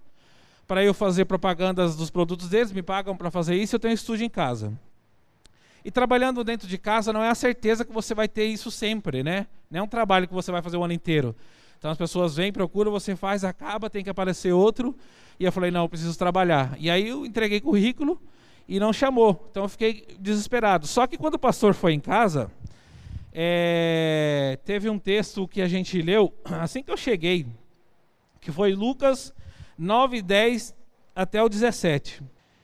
para 0.68 0.84
eu 0.84 0.94
fazer 0.94 1.26
propagandas 1.26 1.96
dos 1.96 2.12
produtos 2.12 2.48
deles, 2.48 2.72
me 2.72 2.84
pagam 2.84 3.18
para 3.18 3.32
fazer 3.32 3.56
isso, 3.56 3.76
eu 3.76 3.80
tenho 3.80 3.92
um 3.92 3.96
estúdio 3.96 4.24
em 4.24 4.30
casa. 4.30 4.72
E 5.84 5.90
trabalhando 5.90 6.44
dentro 6.44 6.68
de 6.68 6.78
casa 6.78 7.12
não 7.12 7.24
é 7.24 7.30
a 7.30 7.36
certeza 7.36 7.84
que 7.84 7.92
você 7.92 8.14
vai 8.14 8.28
ter 8.28 8.46
isso 8.46 8.70
sempre, 8.70 9.24
né? 9.24 9.48
Não 9.72 9.80
é 9.80 9.82
um 9.82 9.88
trabalho 9.88 10.28
que 10.28 10.34
você 10.34 10.52
vai 10.52 10.62
fazer 10.62 10.78
o 10.78 10.84
ano 10.84 10.94
inteiro. 10.94 11.36
Então 11.80 11.90
as 11.90 11.98
pessoas 11.98 12.36
vêm, 12.36 12.52
procuram, 12.52 12.92
você 12.92 13.16
faz, 13.16 13.46
acaba, 13.46 13.90
tem 13.90 14.04
que 14.04 14.10
aparecer 14.10 14.52
outro. 14.52 14.94
E 15.40 15.46
eu 15.46 15.52
falei, 15.52 15.72
não, 15.72 15.84
eu 15.84 15.90
preciso 15.90 16.18
trabalhar. 16.18 16.76
E 16.78 16.90
aí 16.90 17.08
eu 17.08 17.26
entreguei 17.26 17.62
currículo 17.62 18.22
e 18.68 18.80
não 18.80 18.92
chamou. 18.92 19.48
Então 19.50 19.64
eu 19.64 19.70
fiquei 19.70 20.06
desesperado. 20.20 20.86
Só 20.86 21.08
que 21.08 21.18
quando 21.18 21.36
o 21.36 21.40
pastor 21.40 21.74
foi 21.74 21.94
em 21.94 22.00
casa, 22.02 22.52
é, 23.34 24.60
teve 24.66 24.90
um 24.90 25.00
texto 25.00 25.48
que 25.48 25.62
a 25.62 25.70
gente 25.70 26.02
leu 26.02 26.34
assim 26.44 26.84
que 26.84 26.92
eu 26.92 26.98
cheguei, 26.98 27.48
que 28.42 28.52
foi 28.52 28.74
Lucas 28.74 29.34
9, 29.78 30.22
10 30.22 30.76
até 31.16 31.42
o 31.42 31.48
17. 31.48 32.22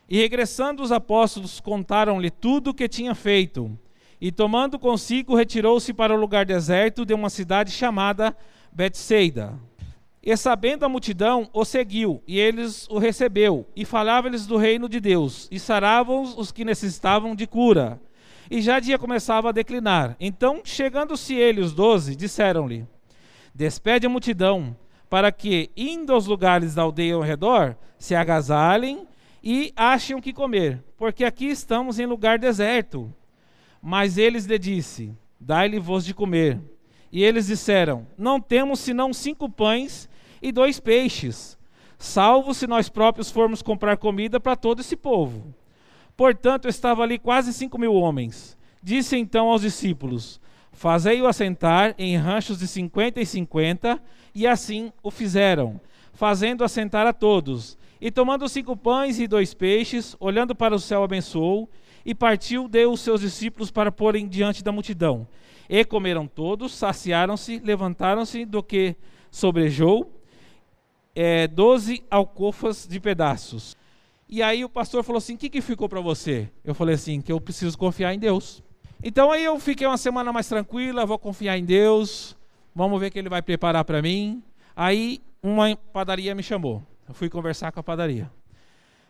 E 0.09 0.17
regressando 0.17 0.83
os 0.83 0.91
apóstolos, 0.91 1.61
contaram-lhe 1.61 2.29
tudo 2.29 2.71
o 2.71 2.73
que 2.73 2.89
tinha 2.89 3.15
feito. 3.15 3.79
E 4.19 4.29
tomando 4.29 4.77
consigo, 4.77 5.35
retirou-se 5.35 5.93
para 5.93 6.13
o 6.13 6.19
lugar 6.19 6.45
deserto 6.45 7.05
de 7.05 7.13
uma 7.13 7.29
cidade 7.29 7.71
chamada 7.71 8.35
Betsaida. 8.75 9.57
E 10.21 10.35
sabendo 10.35 10.83
a 10.83 10.89
multidão, 10.89 11.49
o 11.53 11.63
seguiu, 11.63 12.21
e 12.27 12.37
eles 12.37 12.85
o 12.89 12.97
recebeu, 12.97 13.65
e 13.73 13.85
falava-lhes 13.85 14.45
do 14.45 14.57
reino 14.57 14.89
de 14.89 14.99
Deus, 14.99 15.47
e 15.49 15.57
saravam 15.57 16.23
os 16.23 16.51
que 16.51 16.65
necessitavam 16.65 17.33
de 17.33 17.47
cura. 17.47 18.01
E 18.51 18.61
já 18.61 18.81
dia 18.81 18.99
começava 18.99 19.47
a 19.47 19.51
declinar. 19.53 20.17
Então, 20.19 20.59
chegando-se 20.65 21.33
ele, 21.35 21.61
os 21.61 21.73
doze, 21.73 22.17
disseram-lhe: 22.17 22.85
Despede 23.53 24.07
a 24.07 24.09
multidão, 24.09 24.75
para 25.09 25.31
que, 25.31 25.71
indo 25.77 26.11
aos 26.11 26.25
lugares 26.25 26.75
da 26.75 26.81
aldeia 26.81 27.15
ao 27.15 27.21
redor, 27.21 27.77
se 27.97 28.13
agasalhem 28.13 29.07
e 29.41 29.71
achem 29.73 30.17
o 30.17 30.21
que 30.21 30.33
comer, 30.33 30.83
porque 30.97 31.23
aqui 31.23 31.45
estamos 31.45 31.97
em 31.97 32.05
lugar 32.05 32.37
deserto. 32.37 33.13
Mas 33.81 34.17
eles 34.17 34.45
lhe 34.45 34.59
disse: 34.59 35.13
Dai-lhe 35.39 35.79
vos 35.79 36.03
de 36.03 36.13
comer. 36.13 36.59
E 37.15 37.23
eles 37.23 37.47
disseram: 37.47 38.05
Não 38.17 38.41
temos 38.41 38.81
senão 38.81 39.13
cinco 39.13 39.49
pães 39.49 40.09
e 40.41 40.51
dois 40.51 40.81
peixes, 40.81 41.57
salvo 41.97 42.53
se 42.53 42.67
nós 42.67 42.89
próprios 42.89 43.31
formos 43.31 43.61
comprar 43.61 43.95
comida 43.95 44.37
para 44.37 44.57
todo 44.57 44.81
esse 44.81 44.97
povo. 44.97 45.55
Portanto, 46.17 46.67
estava 46.67 47.03
ali 47.03 47.17
quase 47.17 47.53
cinco 47.53 47.77
mil 47.77 47.93
homens. 47.93 48.57
Disse 48.83 49.15
então 49.15 49.47
aos 49.47 49.61
discípulos: 49.61 50.41
Fazei-o 50.73 51.25
assentar 51.25 51.95
em 51.97 52.17
ranchos 52.17 52.59
de 52.59 52.67
cinquenta 52.67 53.21
e 53.21 53.25
cinquenta, 53.25 53.97
e 54.33 54.45
assim 54.45 54.91
o 55.01 55.09
fizeram, 55.09 55.79
fazendo 56.11 56.65
assentar 56.65 57.07
a 57.07 57.13
todos. 57.13 57.77
E 58.01 58.11
tomando 58.11 58.49
cinco 58.49 58.75
pães 58.75 59.21
e 59.21 59.25
dois 59.25 59.53
peixes, 59.53 60.17
olhando 60.19 60.53
para 60.53 60.75
o 60.75 60.79
céu, 60.79 61.01
abençoou, 61.01 61.69
e 62.05 62.13
partiu, 62.13 62.67
deu 62.67 62.91
os 62.91 63.01
seus 63.01 63.21
discípulos 63.21 63.71
para 63.71 63.91
porem 63.91 64.27
diante 64.27 64.63
da 64.63 64.71
multidão. 64.71 65.27
E 65.67 65.83
comeram 65.83 66.27
todos, 66.27 66.73
saciaram-se, 66.73 67.59
levantaram-se 67.59 68.45
do 68.45 68.61
que 68.61 68.95
sobrejou, 69.31 70.21
é, 71.15 71.47
doze 71.47 72.03
alcofas 72.11 72.87
de 72.87 72.99
pedaços. 72.99 73.75
E 74.29 74.43
aí 74.43 74.63
o 74.63 74.69
pastor 74.69 75.03
falou 75.03 75.17
assim: 75.17 75.33
O 75.33 75.37
que, 75.37 75.49
que 75.49 75.61
ficou 75.61 75.89
para 75.89 76.01
você? 76.01 76.49
Eu 76.63 76.75
falei 76.75 76.95
assim: 76.95 77.19
Que 77.21 77.31
eu 77.31 77.41
preciso 77.41 77.77
confiar 77.77 78.13
em 78.13 78.19
Deus. 78.19 78.63
Então 79.03 79.31
aí 79.31 79.43
eu 79.43 79.59
fiquei 79.59 79.87
uma 79.87 79.97
semana 79.97 80.31
mais 80.31 80.47
tranquila, 80.47 81.05
vou 81.05 81.17
confiar 81.17 81.57
em 81.57 81.65
Deus, 81.65 82.35
vamos 82.73 82.99
ver 82.99 83.07
o 83.07 83.11
que 83.11 83.19
ele 83.19 83.29
vai 83.29 83.41
preparar 83.41 83.83
para 83.83 84.01
mim. 84.01 84.43
Aí 84.75 85.21
uma 85.41 85.75
padaria 85.75 86.35
me 86.35 86.43
chamou. 86.43 86.83
Eu 87.07 87.13
fui 87.13 87.29
conversar 87.29 87.71
com 87.71 87.79
a 87.79 87.83
padaria. 87.83 88.31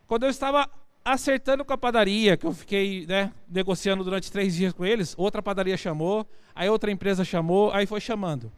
Quando 0.08 0.24
eu 0.24 0.30
estava 0.30 0.70
acertando 1.06 1.64
com 1.64 1.72
a 1.72 1.78
padaria, 1.78 2.36
que 2.36 2.48
eu 2.48 2.52
fiquei 2.52 3.06
né, 3.06 3.32
negociando 3.48 4.04
durante 4.04 4.32
três 4.32 4.56
dias 4.56 4.74
com 4.74 4.84
eles, 4.84 5.14
outra 5.16 5.40
padaria 5.40 5.78
chamou, 5.78 6.28
aí 6.56 6.68
outra 6.68 6.92
empresa 6.92 7.24
chamou, 7.24 7.72
aí 7.72 7.86
foi 7.86 8.02
chamando. 8.02 8.52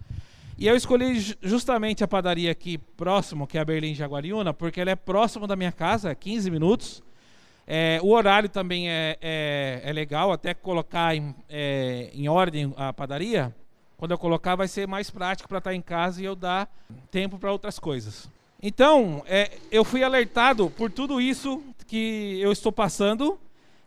E 0.57 0.65
eu 0.65 0.75
escolhi 0.75 1.19
justamente 1.41 2.03
a 2.05 2.07
padaria 2.07 2.49
aqui 2.49 2.77
próximo, 2.77 3.45
que 3.45 3.57
é 3.57 3.61
a 3.61 3.65
Berlim 3.65 3.93
Jaguariúna, 3.93 4.53
porque 4.53 4.79
ela 4.79 4.89
é 4.89 4.95
próximo 4.95 5.45
da 5.45 5.57
minha 5.57 5.73
casa, 5.73 6.15
15 6.15 6.49
minutos. 6.49 7.03
É, 7.67 7.99
o 8.01 8.11
horário 8.11 8.47
também 8.47 8.89
é, 8.89 9.17
é, 9.21 9.81
é, 9.83 9.91
legal, 9.91 10.31
até 10.31 10.53
colocar 10.53 11.13
em, 11.13 11.35
é, 11.49 12.09
em 12.13 12.29
ordem 12.29 12.73
a 12.77 12.93
padaria. 12.93 13.53
Quando 13.97 14.11
eu 14.11 14.17
colocar, 14.17 14.55
vai 14.55 14.69
ser 14.69 14.87
mais 14.87 15.11
prático 15.11 15.49
para 15.49 15.57
estar 15.57 15.75
em 15.75 15.81
casa 15.81 16.21
e 16.21 16.25
eu 16.25 16.35
dar 16.35 16.73
tempo 17.11 17.37
para 17.37 17.51
outras 17.51 17.77
coisas. 17.77 18.29
Então, 18.61 19.21
é, 19.27 19.51
eu 19.69 19.83
fui 19.83 20.03
alertado 20.03 20.69
por 20.71 20.89
tudo 20.89 21.21
isso 21.21 21.61
que 21.88 22.39
eu 22.41 22.51
estou 22.51 22.72
passando 22.72 23.39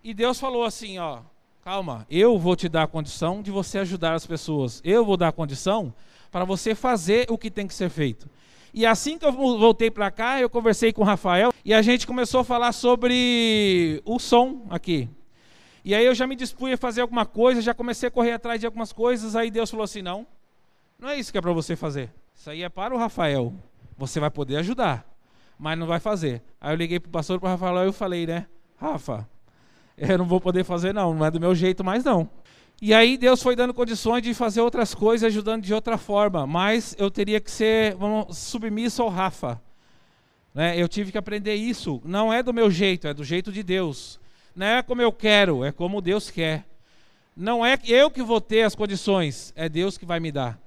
e 0.03 0.15
Deus 0.15 0.41
falou 0.41 0.65
assim, 0.65 0.99
ó, 0.99 1.21
calma, 1.63 2.07
eu 2.11 2.39
vou 2.39 2.57
te 2.57 2.69
dar 2.69 2.85
a 2.85 2.87
condição 2.87 3.43
de 3.43 3.51
você 3.51 3.79
ajudar 3.79 4.15
as 4.15 4.27
pessoas. 4.27 4.81
Eu 4.83 5.05
vou 5.05 5.17
dar 5.17 5.29
a 5.29 5.33
condição 5.33 5.93
para 6.31 6.45
você 6.45 6.75
fazer 6.75 7.27
o 7.31 7.37
que 7.37 7.51
tem 7.51 7.67
que 7.67 7.75
ser 7.75 7.91
feito. 7.91 8.29
E 8.73 8.87
assim 8.87 9.19
que 9.19 9.27
eu 9.27 9.33
voltei 9.33 9.91
para 9.91 10.11
cá, 10.11 10.41
eu 10.41 10.49
conversei 10.49 10.93
com 10.93 11.03
o 11.03 11.05
Rafael 11.05 11.53
e 11.65 11.75
a 11.75 11.83
gente 11.83 12.07
começou 12.07 12.41
a 12.41 12.45
falar 12.45 12.73
sobre 12.73 14.01
o 14.05 14.19
som 14.19 14.67
aqui. 14.71 15.09
E 15.85 15.95
aí 15.95 16.07
eu 16.07 16.15
já 16.15 16.27
me 16.27 16.37
dispunha 16.37 16.75
a 16.75 16.79
fazer 16.79 17.01
alguma 17.01 17.27
coisa, 17.27 17.61
já 17.61 17.75
comecei 17.75 18.09
a 18.09 18.11
correr 18.11 18.33
atrás 18.33 18.61
de 18.61 18.67
algumas 18.67 18.93
coisas, 18.93 19.35
aí 19.35 19.51
Deus 19.51 19.71
falou 19.71 19.85
assim: 19.85 20.03
"Não. 20.03 20.27
Não 20.99 21.09
é 21.09 21.19
isso 21.19 21.33
que 21.33 21.39
é 21.39 21.41
para 21.41 21.53
você 21.53 21.75
fazer. 21.75 22.13
Isso 22.35 22.51
aí 22.51 22.63
é 22.63 22.69
para 22.69 22.95
o 22.95 22.99
Rafael. 22.99 23.55
Você 23.97 24.21
vai 24.21 24.31
poder 24.31 24.57
ajudar, 24.57 25.10
mas 25.61 25.79
não 25.79 25.87
vai 25.87 26.01
fazer. 26.01 26.43
Aí 26.59 26.73
eu 26.73 26.77
liguei 26.77 26.99
para 26.99 27.09
o 27.09 27.13
pastor, 27.13 27.39
para 27.39 27.49
o 27.49 27.51
Rafael, 27.51 27.85
e 27.85 27.87
eu 27.89 27.93
falei, 27.93 28.27
né? 28.27 28.47
Rafa, 28.79 29.29
eu 29.97 30.17
não 30.17 30.25
vou 30.25 30.41
poder 30.41 30.65
fazer 30.65 30.95
não, 30.95 31.13
não 31.13 31.27
é 31.27 31.31
do 31.31 31.39
meu 31.39 31.55
jeito 31.55 31.85
mais 31.85 32.03
não. 32.03 32.31
E 32.81 32.95
aí 32.95 33.19
Deus 33.19 33.43
foi 33.43 33.55
dando 33.55 33.75
condições 33.75 34.23
de 34.23 34.33
fazer 34.33 34.63
outras 34.63 34.95
coisas, 34.95 35.27
ajudando 35.27 35.63
de 35.63 35.75
outra 35.75 35.99
forma, 35.99 36.47
mas 36.47 36.97
eu 36.99 37.11
teria 37.11 37.39
que 37.39 37.51
ser 37.51 37.95
vamos, 37.95 38.39
submisso 38.39 39.03
ao 39.03 39.11
Rafa. 39.11 39.61
Né? 40.55 40.81
Eu 40.81 40.89
tive 40.89 41.13
que 41.13 41.19
aprender 41.19 41.55
isso. 41.55 42.01
Não 42.07 42.33
é 42.33 42.43
do 42.43 42.55
meu 42.55 42.71
jeito, 42.71 43.07
é 43.07 43.13
do 43.13 43.23
jeito 43.23 43.53
de 43.53 43.63
Deus. 43.63 44.19
Não 44.57 44.67
é 44.67 44.83
como 44.83 45.03
eu 45.03 45.13
quero, 45.13 45.63
é 45.63 45.71
como 45.71 46.01
Deus 46.01 46.31
quer. 46.31 46.65
Não 47.37 47.65
é 47.65 47.79
eu 47.87 48.11
que 48.11 48.23
vou 48.23 48.41
ter 48.41 48.63
as 48.63 48.75
condições, 48.75 49.53
é 49.55 49.69
Deus 49.69 49.99
que 49.99 50.07
vai 50.07 50.21
me 50.21 50.33
dar. 50.33 50.59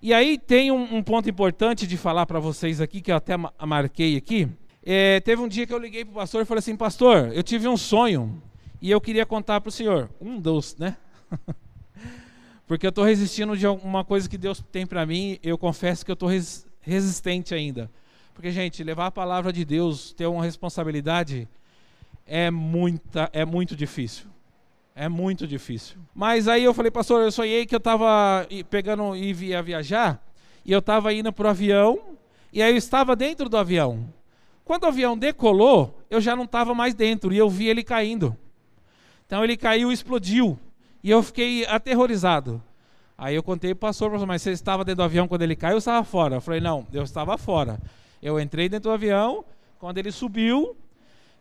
E 0.00 0.12
aí 0.12 0.38
tem 0.38 0.70
um, 0.70 0.96
um 0.96 1.02
ponto 1.02 1.28
importante 1.28 1.86
de 1.86 1.96
falar 1.96 2.26
para 2.26 2.38
vocês 2.38 2.80
aqui, 2.80 3.00
que 3.00 3.10
eu 3.10 3.16
até 3.16 3.34
marquei 3.36 4.16
aqui. 4.16 4.48
É, 4.84 5.20
teve 5.20 5.42
um 5.42 5.48
dia 5.48 5.66
que 5.66 5.74
eu 5.74 5.78
liguei 5.78 6.04
para 6.04 6.12
o 6.12 6.14
pastor 6.14 6.42
e 6.42 6.44
falei 6.44 6.60
assim, 6.60 6.76
pastor, 6.76 7.32
eu 7.32 7.42
tive 7.42 7.66
um 7.66 7.76
sonho 7.76 8.40
e 8.80 8.90
eu 8.90 9.00
queria 9.00 9.26
contar 9.26 9.60
para 9.60 9.68
o 9.68 9.72
senhor. 9.72 10.10
Um 10.20 10.38
dos, 10.38 10.76
né? 10.76 10.96
Porque 12.66 12.86
eu 12.86 12.90
estou 12.90 13.04
resistindo 13.04 13.56
de 13.56 13.66
alguma 13.66 14.04
coisa 14.04 14.28
que 14.28 14.36
Deus 14.36 14.62
tem 14.70 14.86
para 14.86 15.06
mim, 15.06 15.38
eu 15.42 15.56
confesso 15.56 16.04
que 16.04 16.10
eu 16.10 16.14
estou 16.14 16.28
res, 16.28 16.66
resistente 16.80 17.54
ainda. 17.54 17.90
Porque, 18.34 18.50
gente, 18.50 18.84
levar 18.84 19.06
a 19.06 19.10
palavra 19.10 19.52
de 19.52 19.64
Deus, 19.64 20.12
ter 20.12 20.26
uma 20.26 20.44
responsabilidade, 20.44 21.48
é, 22.26 22.50
muita, 22.50 23.30
é 23.32 23.44
muito 23.44 23.74
difícil. 23.74 24.26
É 24.98 25.10
muito 25.10 25.46
difícil. 25.46 25.98
Mas 26.14 26.48
aí 26.48 26.64
eu 26.64 26.72
falei, 26.72 26.90
pastor, 26.90 27.20
eu 27.20 27.30
sonhei 27.30 27.66
que 27.66 27.74
eu 27.74 27.78
estava 27.78 28.48
pegando 28.70 29.14
e 29.14 29.30
ia 29.30 29.62
viajar, 29.62 30.26
e 30.64 30.72
eu 30.72 30.78
estava 30.78 31.12
indo 31.12 31.30
para 31.30 31.48
o 31.48 31.50
avião, 31.50 32.00
e 32.50 32.62
aí 32.62 32.72
eu 32.72 32.78
estava 32.78 33.14
dentro 33.14 33.46
do 33.46 33.58
avião. 33.58 34.08
Quando 34.64 34.84
o 34.84 34.86
avião 34.86 35.16
decolou, 35.16 36.02
eu 36.08 36.18
já 36.18 36.34
não 36.34 36.44
estava 36.44 36.74
mais 36.74 36.94
dentro, 36.94 37.30
e 37.30 37.36
eu 37.36 37.50
vi 37.50 37.68
ele 37.68 37.84
caindo. 37.84 38.34
Então 39.26 39.44
ele 39.44 39.54
caiu 39.54 39.90
e 39.90 39.94
explodiu. 39.94 40.58
E 41.04 41.10
eu 41.10 41.22
fiquei 41.22 41.66
aterrorizado. 41.66 42.62
Aí 43.18 43.34
eu 43.34 43.42
contei 43.42 43.74
para 43.74 43.88
o 43.88 43.90
pastor, 43.90 44.10
pastor, 44.10 44.26
mas 44.26 44.40
você 44.40 44.52
estava 44.52 44.82
dentro 44.82 44.96
do 44.96 45.02
avião 45.02 45.28
quando 45.28 45.42
ele 45.42 45.54
caiu 45.54 45.74
ou 45.74 45.78
estava 45.78 46.02
fora? 46.04 46.36
Eu 46.36 46.40
falei, 46.40 46.60
não, 46.60 46.86
eu 46.90 47.02
estava 47.02 47.36
fora. 47.36 47.78
Eu 48.22 48.40
entrei 48.40 48.66
dentro 48.66 48.88
do 48.88 48.94
avião, 48.94 49.44
quando 49.78 49.98
ele 49.98 50.10
subiu, 50.10 50.74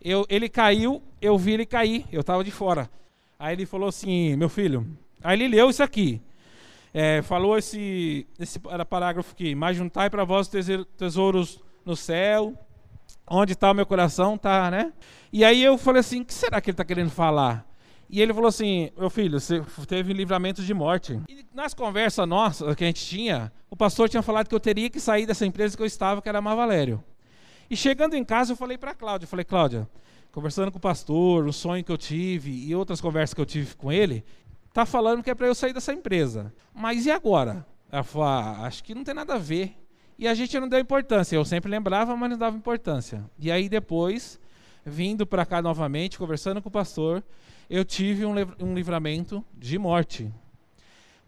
eu, 0.02 0.26
ele 0.28 0.50
caiu, 0.50 1.02
eu 1.22 1.38
vi 1.38 1.54
ele 1.54 1.66
cair, 1.66 2.06
eu 2.12 2.20
estava 2.20 2.44
de 2.44 2.52
fora. 2.52 2.90
Aí 3.38 3.54
ele 3.54 3.66
falou 3.66 3.90
assim, 3.90 4.36
meu 4.36 4.50
filho. 4.50 4.88
Aí 5.24 5.38
ele 5.38 5.48
leu 5.48 5.70
isso 5.70 5.84
aqui. 5.84 6.22
É, 6.94 7.22
falou 7.22 7.58
esse, 7.58 8.26
esse 8.40 8.60
parágrafo 8.90 9.32
aqui. 9.34 9.54
Mas 9.56 9.78
juntai 9.78 10.10
para 10.10 10.24
vós 10.24 10.50
tesouros 10.98 11.60
no 11.86 11.96
céu, 11.96 12.54
onde 13.30 13.54
está 13.54 13.72
o 13.72 13.74
meu 13.74 13.86
coração, 13.86 14.38
tá, 14.38 14.72
né? 14.72 14.94
E 15.32 15.44
aí 15.44 15.64
eu 15.64 15.78
falei 15.78 16.00
assim, 16.00 16.22
o 16.22 16.26
que 16.26 16.34
será 16.34 16.62
que 16.62 16.70
ele 16.70 16.74
está 16.74 16.86
querendo 16.86 17.10
falar? 17.10 17.68
E 18.10 18.22
ele 18.22 18.34
falou 18.34 18.48
assim, 18.48 18.92
meu 18.98 19.10
filho, 19.10 19.40
você 19.40 19.62
teve 19.88 20.14
livramento 20.14 20.62
de 20.62 20.74
morte. 20.74 21.20
E 21.28 21.46
nas 21.54 21.74
conversas 21.74 22.28
nossas 22.28 22.76
que 22.76 22.84
a 22.84 22.88
gente 22.88 23.04
tinha, 23.04 23.52
o 23.70 23.76
pastor 23.76 24.08
tinha 24.08 24.22
falado 24.22 24.48
que 24.48 24.56
eu 24.56 24.60
teria 24.60 24.90
que 24.90 25.00
sair 25.00 25.26
dessa 25.26 25.46
empresa 25.46 25.76
que 25.76 25.82
eu 25.84 25.88
estava, 25.88 26.22
que 26.22 26.30
era 26.30 26.38
a 26.38 26.42
Valério. 26.42 27.04
E 27.70 27.76
chegando 27.76 28.16
em 28.16 28.24
casa, 28.24 28.54
eu 28.54 28.56
falei 28.56 28.78
para 28.78 28.92
a 28.92 28.96
Cláudia, 28.96 29.28
falei, 29.28 29.44
Cláudia, 29.44 29.90
conversando 30.36 30.70
com 30.70 30.78
o 30.78 30.82
pastor, 30.82 31.48
o 31.48 31.54
sonho 31.54 31.82
que 31.82 31.92
eu 31.92 31.98
tive 31.98 32.52
e 32.52 32.76
outras 32.76 33.00
conversas 33.00 33.34
que 33.34 33.40
eu 33.40 33.46
tive 33.46 33.74
com 33.76 33.90
ele, 33.90 34.22
tá 34.74 34.86
falando 34.86 35.24
que 35.24 35.30
é 35.30 35.34
para 35.34 35.48
eu 35.48 35.56
sair 35.56 35.72
dessa 35.72 35.94
empresa. 35.94 36.54
Mas 36.74 37.06
e 37.06 37.12
agora? 37.12 37.66
Ela 37.90 38.04
falou, 38.04 38.28
ah, 38.28 38.66
acho 38.66 38.84
que 38.84 38.94
não 38.94 39.06
tem 39.06 39.14
nada 39.14 39.36
a 39.36 39.38
ver. 39.38 39.78
E 40.20 40.28
a 40.28 40.34
gente 40.34 40.60
não 40.60 40.68
deu 40.68 40.78
importância. 40.78 41.38
Eu 41.38 41.46
sempre 41.46 41.72
lembrava, 41.72 42.18
mas 42.18 42.30
não 42.30 42.38
dava 42.38 42.58
importância. 42.58 43.24
E 43.40 43.50
aí 43.50 43.70
depois, 43.70 44.38
vindo 44.86 45.26
para 45.26 45.46
cá 45.46 45.62
novamente, 45.62 46.18
conversando 46.18 46.62
com 46.62 46.68
o 46.68 46.72
pastor, 46.72 47.24
eu 47.70 47.86
tive 47.86 48.26
um, 48.26 48.34
um 48.60 48.76
livramento 48.76 49.42
de 49.58 49.80
morte. 49.80 50.30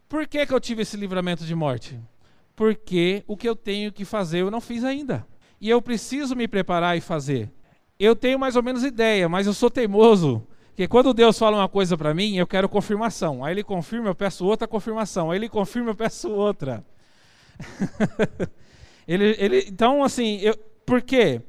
Por 0.09 0.27
que, 0.27 0.45
que 0.45 0.53
eu 0.53 0.59
tive 0.59 0.81
esse 0.81 0.97
livramento 0.97 1.45
de 1.45 1.55
morte? 1.55 1.97
Porque 2.57 3.23
o 3.25 3.37
que 3.37 3.47
eu 3.47 3.55
tenho 3.55 3.89
que 3.89 4.03
fazer 4.03 4.41
eu 4.41 4.51
não 4.51 4.59
fiz 4.59 4.83
ainda. 4.83 5.25
E 5.61 5.69
eu 5.69 5.81
preciso 5.81 6.35
me 6.35 6.45
preparar 6.45 6.97
e 6.97 7.01
fazer 7.01 7.49
eu 7.99 8.15
tenho 8.15 8.37
mais 8.37 8.55
ou 8.55 8.63
menos 8.63 8.83
ideia, 8.83 9.27
mas 9.27 9.47
eu 9.47 9.53
sou 9.53 9.69
teimoso. 9.69 10.45
Que 10.75 10.87
quando 10.87 11.13
Deus 11.13 11.39
fala 11.39 11.57
uma 11.57 11.67
coisa 11.67 11.97
para 11.97 12.13
mim, 12.13 12.37
eu 12.37 12.45
quero 12.45 12.69
confirmação. 12.69 13.43
Aí 13.43 13.51
ele 13.51 13.63
confirma, 13.63 14.09
eu 14.09 14.15
peço 14.15 14.45
outra 14.45 14.67
confirmação. 14.67 15.31
Aí 15.31 15.39
ele 15.39 15.49
confirma, 15.49 15.89
eu 15.89 15.95
peço 15.95 16.29
outra. 16.29 16.85
ele, 19.07 19.35
ele, 19.39 19.65
então, 19.67 20.03
assim, 20.03 20.37
eu, 20.37 20.55
por 20.85 21.01
quê? 21.01 21.41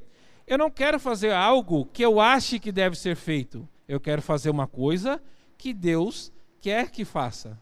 Eu 0.47 0.57
não 0.57 0.71
quero 0.71 0.99
fazer 0.99 1.31
algo 1.31 1.85
que 1.93 2.03
eu 2.03 2.19
ache 2.19 2.59
que 2.59 2.73
deve 2.73 2.97
ser 2.97 3.17
feito. 3.17 3.69
Eu 3.87 4.01
quero 4.01 4.23
fazer 4.23 4.49
uma 4.49 4.67
coisa 4.67 5.21
que 5.59 5.75
Deus 5.75 6.33
quer 6.59 6.91
que 6.91 7.05
faça. 7.05 7.61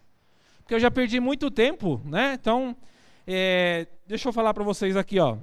Porque 0.59 0.75
eu 0.75 0.81
já 0.81 0.91
perdi 0.91 1.19
muito 1.19 1.51
tempo, 1.51 2.01
né? 2.05 2.35
Então, 2.41 2.77
é, 3.27 3.89
deixa 4.07 4.29
eu 4.29 4.33
falar 4.33 4.55
para 4.55 4.63
vocês 4.63 4.97
aqui, 4.97 5.19
ó. 5.19 5.37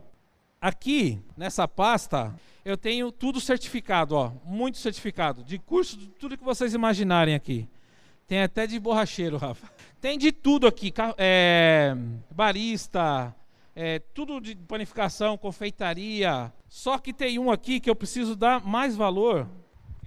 Aqui, 0.62 1.22
nessa 1.36 1.68
pasta, 1.68 2.34
eu 2.66 2.78
tenho 2.78 3.12
tudo 3.12 3.42
certificado, 3.42 4.16
ó, 4.16 4.32
muito 4.46 4.78
certificado, 4.78 5.44
de 5.44 5.58
curso, 5.60 5.98
de 5.98 6.08
tudo 6.08 6.38
que 6.38 6.44
vocês 6.44 6.74
imaginarem 6.74 7.36
aqui. 7.36 7.68
Tem 8.28 8.42
até 8.42 8.66
de 8.66 8.80
borracheiro, 8.80 9.38
Rafa. 9.38 9.70
Tem 10.00 10.18
de 10.18 10.32
tudo 10.32 10.66
aqui, 10.66 10.94
é, 11.18 11.96
barista, 12.32 13.36
é, 13.76 14.00
tudo 14.00 14.40
de 14.40 14.56
panificação, 14.56 15.38
confeitaria. 15.38 16.52
Só 16.70 16.98
que 16.98 17.14
tem 17.14 17.38
um 17.38 17.52
aqui 17.52 17.80
que 17.80 17.90
eu 17.90 17.96
preciso 17.96 18.36
dar 18.36 18.64
mais 18.66 18.96
valor. 18.96 19.48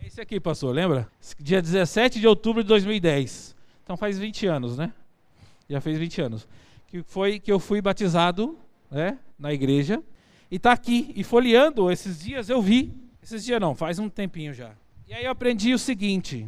É 0.01 0.07
esse 0.07 0.21
aqui, 0.21 0.41
pastor, 0.41 0.75
lembra? 0.75 1.09
Dia 1.39 1.61
17 1.61 2.19
de 2.21 2.27
outubro 2.27 2.63
de 2.63 2.69
2010. 2.69 3.55
Então 3.83 3.97
faz 3.97 4.19
20 4.19 4.47
anos, 4.47 4.77
né? 4.77 4.93
Já 5.69 5.81
fez 5.81 5.99
20 5.99 6.21
anos. 6.23 6.49
Que 6.87 7.03
foi 7.03 7.39
que 7.39 7.53
eu 7.53 7.59
fui 7.59 7.83
batizado 7.83 8.59
né, 8.91 9.19
na 9.39 9.53
igreja. 9.53 10.03
E 10.51 10.57
está 10.57 10.73
aqui. 10.73 11.13
E 11.17 11.25
folheando 11.25 11.91
esses 11.91 12.21
dias 12.21 12.49
eu 12.49 12.61
vi. 12.63 12.95
Esses 13.23 13.45
dias 13.45 13.61
não, 13.61 13.75
faz 13.75 13.99
um 13.99 14.09
tempinho 14.09 14.55
já. 14.55 14.73
E 15.09 15.15
aí 15.15 15.25
eu 15.25 15.31
aprendi 15.31 15.73
o 15.75 15.79
seguinte: 15.79 16.47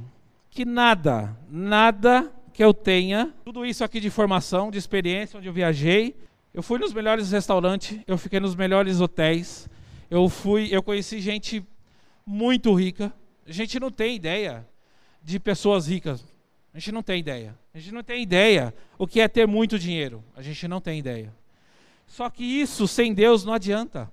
que 0.51 0.65
nada, 0.65 1.37
nada 1.51 2.33
que 2.53 2.63
eu 2.63 2.75
tenha, 2.75 3.33
tudo 3.45 3.65
isso 3.65 3.85
aqui 3.85 4.01
de 4.01 4.11
formação, 4.11 4.71
de 4.71 4.79
experiência, 4.79 5.39
onde 5.39 5.49
eu 5.49 5.53
viajei, 5.53 6.17
eu 6.53 6.63
fui 6.63 6.79
nos 6.79 6.93
melhores 6.93 7.31
restaurantes, 7.31 8.01
eu 8.07 8.19
fiquei 8.19 8.41
nos 8.41 8.57
melhores 8.57 9.01
hotéis, 9.01 9.69
eu 10.11 10.29
fui, 10.29 10.69
eu 10.73 10.83
conheci 10.83 11.21
gente 11.21 11.65
muito 12.27 12.75
rica. 12.75 13.13
A 13.47 13.53
gente 13.53 13.79
não 13.79 13.91
tem 13.91 14.17
ideia 14.17 14.67
de 15.23 15.39
pessoas 15.39 15.87
ricas. 15.87 16.25
A 16.75 16.79
gente 16.79 16.93
não 16.93 17.03
tem 17.03 17.21
ideia. 17.21 17.57
A 17.73 17.79
gente 17.79 17.93
não 17.93 18.03
tem 18.03 18.23
ideia 18.23 18.75
o 18.99 19.07
que 19.07 19.21
é 19.21 19.29
ter 19.29 19.47
muito 19.47 19.79
dinheiro. 19.79 20.25
A 20.37 20.43
gente 20.43 20.67
não 20.67 20.81
tem 20.81 20.99
ideia. 20.99 21.33
Só 22.09 22.29
que 22.29 22.43
isso 22.43 22.89
sem 22.89 23.15
Deus 23.15 23.45
não 23.45 23.53
adianta. 23.53 24.11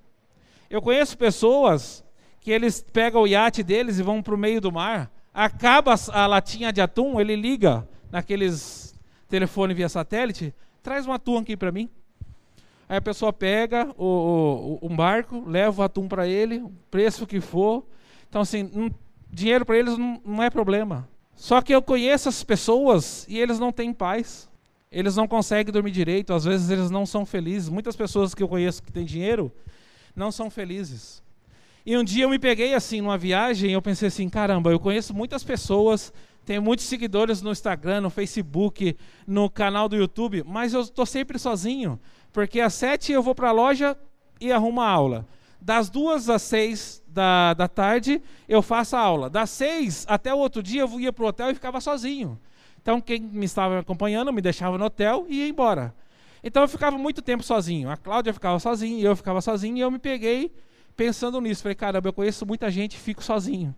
Eu 0.70 0.80
conheço 0.80 1.18
pessoas 1.18 2.04
que 2.40 2.52
eles 2.52 2.84
pegam 2.92 3.22
o 3.22 3.26
iate 3.26 3.64
deles 3.64 3.98
e 3.98 4.02
vão 4.02 4.22
para 4.22 4.34
o 4.34 4.38
meio 4.38 4.60
do 4.60 4.70
mar. 4.70 5.10
Acaba 5.34 5.94
a 6.12 6.26
latinha 6.26 6.72
de 6.72 6.80
atum, 6.80 7.20
ele 7.20 7.34
liga 7.34 7.86
naqueles 8.12 8.94
telefone 9.28 9.74
via 9.74 9.88
satélite, 9.88 10.54
traz 10.82 11.06
um 11.06 11.12
atum 11.12 11.38
aqui 11.38 11.56
para 11.56 11.72
mim. 11.72 11.90
Aí 12.88 12.98
a 12.98 13.02
pessoa 13.02 13.32
pega 13.32 13.92
o, 13.98 14.78
o, 14.80 14.86
um 14.86 14.94
barco, 14.94 15.42
leva 15.44 15.82
o 15.82 15.84
atum 15.84 16.06
para 16.06 16.28
ele, 16.28 16.58
o 16.58 16.72
preço 16.90 17.26
que 17.26 17.40
for. 17.40 17.84
Então, 18.28 18.42
assim, 18.42 18.70
um, 18.72 18.90
dinheiro 19.30 19.66
para 19.66 19.76
eles 19.76 19.98
não, 19.98 20.20
não 20.24 20.42
é 20.42 20.48
problema. 20.48 21.08
Só 21.34 21.60
que 21.60 21.74
eu 21.74 21.82
conheço 21.82 22.28
as 22.28 22.44
pessoas 22.44 23.26
e 23.28 23.38
eles 23.38 23.58
não 23.58 23.72
têm 23.72 23.92
paz. 23.92 24.48
Eles 24.90 25.16
não 25.16 25.26
conseguem 25.26 25.72
dormir 25.72 25.90
direito, 25.90 26.32
às 26.32 26.44
vezes 26.44 26.70
eles 26.70 26.90
não 26.90 27.04
são 27.04 27.26
felizes. 27.26 27.68
Muitas 27.68 27.96
pessoas 27.96 28.34
que 28.34 28.42
eu 28.42 28.48
conheço 28.48 28.82
que 28.82 28.92
têm 28.92 29.04
dinheiro 29.04 29.52
não 30.14 30.30
são 30.30 30.48
felizes. 30.48 31.22
E 31.84 31.96
um 31.96 32.02
dia 32.02 32.24
eu 32.24 32.30
me 32.30 32.38
peguei 32.38 32.74
assim 32.74 33.00
numa 33.00 33.16
viagem 33.16 33.70
eu 33.70 33.80
pensei 33.80 34.08
assim, 34.08 34.28
caramba, 34.28 34.72
eu 34.72 34.80
conheço 34.80 35.14
muitas 35.14 35.44
pessoas, 35.44 36.12
tenho 36.44 36.60
muitos 36.60 36.86
seguidores 36.86 37.42
no 37.42 37.52
Instagram, 37.52 38.00
no 38.00 38.10
Facebook, 38.10 38.96
no 39.26 39.48
canal 39.48 39.88
do 39.88 39.96
YouTube, 39.96 40.42
mas 40.44 40.72
eu 40.72 40.80
estou 40.80 41.06
sempre 41.06 41.38
sozinho, 41.38 42.00
porque 42.32 42.60
às 42.60 42.74
sete 42.74 43.12
eu 43.12 43.22
vou 43.22 43.34
para 43.34 43.50
a 43.50 43.52
loja 43.52 43.96
e 44.40 44.50
arrumo 44.50 44.80
a 44.80 44.88
aula. 44.88 45.26
Das 45.60 45.88
duas 45.88 46.28
às 46.28 46.42
seis 46.42 47.02
da, 47.06 47.54
da 47.54 47.68
tarde 47.68 48.20
eu 48.48 48.62
faço 48.62 48.96
a 48.96 49.00
aula. 49.00 49.30
Das 49.30 49.50
seis 49.50 50.04
até 50.08 50.32
o 50.34 50.38
outro 50.38 50.62
dia 50.62 50.82
eu 50.82 51.00
ia 51.00 51.12
para 51.12 51.24
o 51.24 51.28
hotel 51.28 51.50
e 51.50 51.54
ficava 51.54 51.80
sozinho. 51.80 52.38
Então 52.86 53.00
quem 53.00 53.20
me 53.20 53.44
estava 53.44 53.80
acompanhando 53.80 54.32
me 54.32 54.40
deixava 54.40 54.78
no 54.78 54.84
hotel 54.84 55.26
e 55.28 55.40
ia 55.40 55.48
embora. 55.48 55.92
Então 56.40 56.62
eu 56.62 56.68
ficava 56.68 56.96
muito 56.96 57.20
tempo 57.20 57.42
sozinho. 57.42 57.90
A 57.90 57.96
Cláudia 57.96 58.32
ficava 58.32 58.60
sozinha, 58.60 59.04
eu 59.04 59.16
ficava 59.16 59.40
sozinho 59.40 59.76
e 59.76 59.80
eu 59.80 59.90
me 59.90 59.98
peguei 59.98 60.52
pensando 60.96 61.40
nisso. 61.40 61.64
Falei, 61.64 61.74
caramba, 61.74 62.08
eu 62.08 62.12
conheço 62.12 62.46
muita 62.46 62.70
gente 62.70 62.96
fico 62.96 63.24
sozinho. 63.24 63.74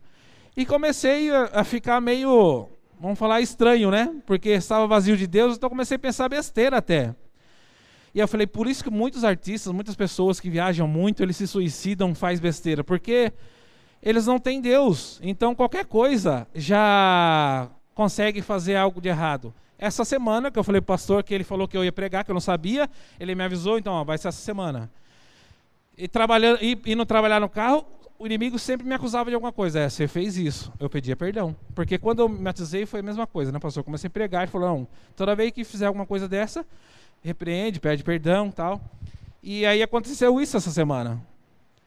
E 0.55 0.67
comecei 0.67 1.31
a, 1.31 1.45
a 1.55 1.65
ficar 1.65 2.03
meio, 2.03 2.69
vamos 3.01 3.19
falar, 3.19 3.41
estranho, 3.41 3.91
né? 3.91 4.15
Porque 4.27 4.51
estava 4.51 4.87
vazio 4.87 5.17
de 5.17 5.27
Deus, 5.27 5.57
então 5.57 5.71
comecei 5.71 5.97
a 5.97 5.99
pensar 5.99 6.29
besteira 6.29 6.77
até. 6.77 7.15
E 8.15 8.21
eu 8.21 8.29
falei, 8.29 8.47
por 8.47 8.67
isso 8.67 8.85
que 8.85 8.91
muitos 8.91 9.25
artistas, 9.25 9.73
muitas 9.73 9.97
pessoas 9.97 10.39
que 10.39 10.51
viajam 10.51 10.87
muito, 10.87 11.23
eles 11.23 11.39
se 11.39 11.47
suicidam, 11.47 12.15
faz 12.15 12.41
besteira, 12.41 12.85
porque 12.85 13.33
eles 14.03 14.27
não 14.27 14.39
têm 14.39 14.61
Deus. 14.61 15.19
Então 15.23 15.55
qualquer 15.55 15.87
coisa 15.87 16.47
já 16.55 17.71
consegue 17.99 18.41
fazer 18.41 18.77
algo 18.77 19.01
de 19.01 19.09
errado. 19.09 19.53
Essa 19.77 20.05
semana 20.05 20.53
que 20.53 20.59
eu 20.59 20.63
falei 20.63 20.81
para 20.81 20.95
o 20.95 20.97
pastor 20.97 21.25
que 21.25 21.35
ele 21.35 21.43
falou 21.43 21.67
que 21.67 21.77
eu 21.77 21.85
ia 21.85 21.91
pregar, 21.91 22.25
que 22.25 22.31
eu 22.31 22.35
não 22.35 22.41
sabia, 22.41 22.89
ele 23.19 23.35
me 23.35 23.43
avisou, 23.43 23.77
então 23.77 23.93
ó, 23.93 24.05
vai 24.05 24.17
ser 24.17 24.29
essa 24.29 24.41
semana 24.41 24.89
e 25.97 26.07
trabalhando, 26.07 26.63
e, 26.63 26.81
indo 26.87 27.05
trabalhar 27.05 27.41
no 27.41 27.49
carro, 27.49 27.85
o 28.17 28.25
inimigo 28.25 28.57
sempre 28.57 28.87
me 28.87 28.95
acusava 28.95 29.31
de 29.31 29.35
alguma 29.35 29.51
coisa. 29.51 29.81
É, 29.81 29.89
você 29.89 30.07
fez 30.07 30.37
isso. 30.37 30.73
Eu 30.79 30.89
pedia 30.89 31.17
perdão. 31.17 31.57
Porque 31.75 31.99
quando 31.99 32.21
eu 32.21 32.29
me 32.29 32.39
batizei 32.39 32.87
foi 32.87 33.01
a 33.01 33.03
mesma 33.03 33.27
coisa, 33.27 33.51
né, 33.51 33.59
pastor? 33.59 33.81
Eu 33.81 33.85
comecei 33.85 34.07
a 34.07 34.11
pregar 34.11 34.45
e 34.45 34.47
falou: 34.47 34.69
não, 34.69 34.89
toda 35.17 35.35
vez 35.35 35.51
que 35.51 35.65
fizer 35.65 35.87
alguma 35.87 36.07
coisa 36.07 36.29
dessa, 36.29 36.65
repreende, 37.21 37.81
pede 37.81 38.05
perdão 38.05 38.49
tal. 38.49 38.81
E 39.43 39.67
aí 39.67 39.83
aconteceu 39.83 40.41
isso 40.41 40.57
essa 40.57 40.71
semana. 40.71 41.21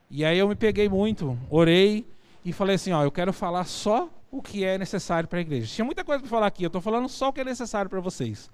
E 0.10 0.26
aí 0.26 0.38
eu 0.38 0.50
me 0.50 0.56
peguei 0.56 0.90
muito, 0.90 1.40
orei 1.50 2.06
e 2.44 2.52
falei 2.52 2.76
assim: 2.76 2.92
ó, 2.92 3.02
eu 3.02 3.12
quero 3.12 3.32
falar 3.32 3.64
só 3.64 4.10
o 4.32 4.42
que 4.42 4.64
é 4.64 4.78
necessário 4.78 5.28
para 5.28 5.40
a 5.40 5.42
igreja. 5.42 5.68
Tinha 5.68 5.86
muita 5.86 6.04
coisa 6.04 6.22
para 6.22 6.30
falar 6.30 6.48
aqui, 6.48 6.64
eu 6.64 6.68
estou 6.68 6.82
falando 6.82 7.10
só 7.10 7.30
o 7.30 7.34
que 7.34 7.42
é 7.42 7.44
necessário 7.44 7.90
para 7.90 8.00
vocês. 8.00 8.50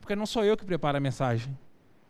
Porque 0.00 0.14
não 0.14 0.24
sou 0.24 0.44
eu 0.44 0.56
que 0.56 0.64
preparo 0.64 0.96
a 0.96 1.00
mensagem. 1.00 1.56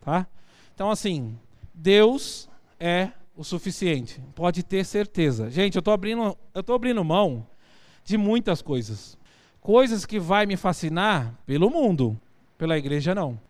Tá? 0.01 0.27
Então, 0.75 0.91
assim, 0.91 1.39
Deus 1.75 2.49
é 2.79 3.11
o 3.37 3.43
suficiente. 3.43 4.23
Pode 4.35 4.63
ter 4.63 4.85
certeza. 4.85 5.51
Gente, 5.51 5.77
eu 5.77 5.81
estou 5.81 5.95
abrindo, 5.95 6.37
eu 6.55 6.75
abrindo 6.75 7.03
mão 7.03 7.47
de 8.05 8.19
muitas 8.19 8.61
coisas. 8.61 9.19
Coisas 9.61 10.05
que 10.05 10.19
vai 10.19 10.47
me 10.47 10.57
fascinar 10.57 11.35
pelo 11.47 11.71
mundo, 11.71 12.21
pela 12.57 12.79
igreja 12.79 13.15
não. 13.15 13.41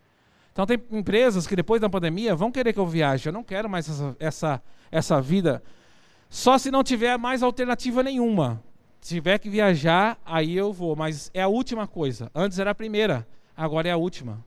Então 0.51 0.65
tem 0.65 0.81
empresas 0.91 1.47
que 1.47 1.55
depois 1.55 1.79
da 1.79 1.89
pandemia 1.89 2.35
vão 2.35 2.51
querer 2.51 2.73
que 2.73 2.79
eu 2.79 2.87
viaje. 2.87 3.27
Eu 3.29 3.33
não 3.33 3.43
quero 3.43 3.69
mais 3.69 3.87
essa, 3.89 4.15
essa, 4.19 4.63
essa 4.91 5.21
vida. 5.21 5.63
Só 6.29 6.57
se 6.57 6.71
não 6.71 6.83
tiver 6.83 7.17
mais 7.17 7.43
alternativa 7.43 8.03
nenhuma. 8.03 8.61
Se 9.01 9.15
tiver 9.15 9.39
que 9.39 9.49
viajar, 9.49 10.19
aí 10.23 10.55
eu 10.55 10.71
vou. 10.71 10.95
Mas 10.95 11.31
é 11.33 11.41
a 11.41 11.47
última 11.47 11.87
coisa. 11.87 12.29
Antes 12.33 12.59
era 12.59 12.71
a 12.71 12.75
primeira, 12.75 13.27
agora 13.57 13.89
é 13.89 13.91
a 13.91 13.97
última. 13.97 14.45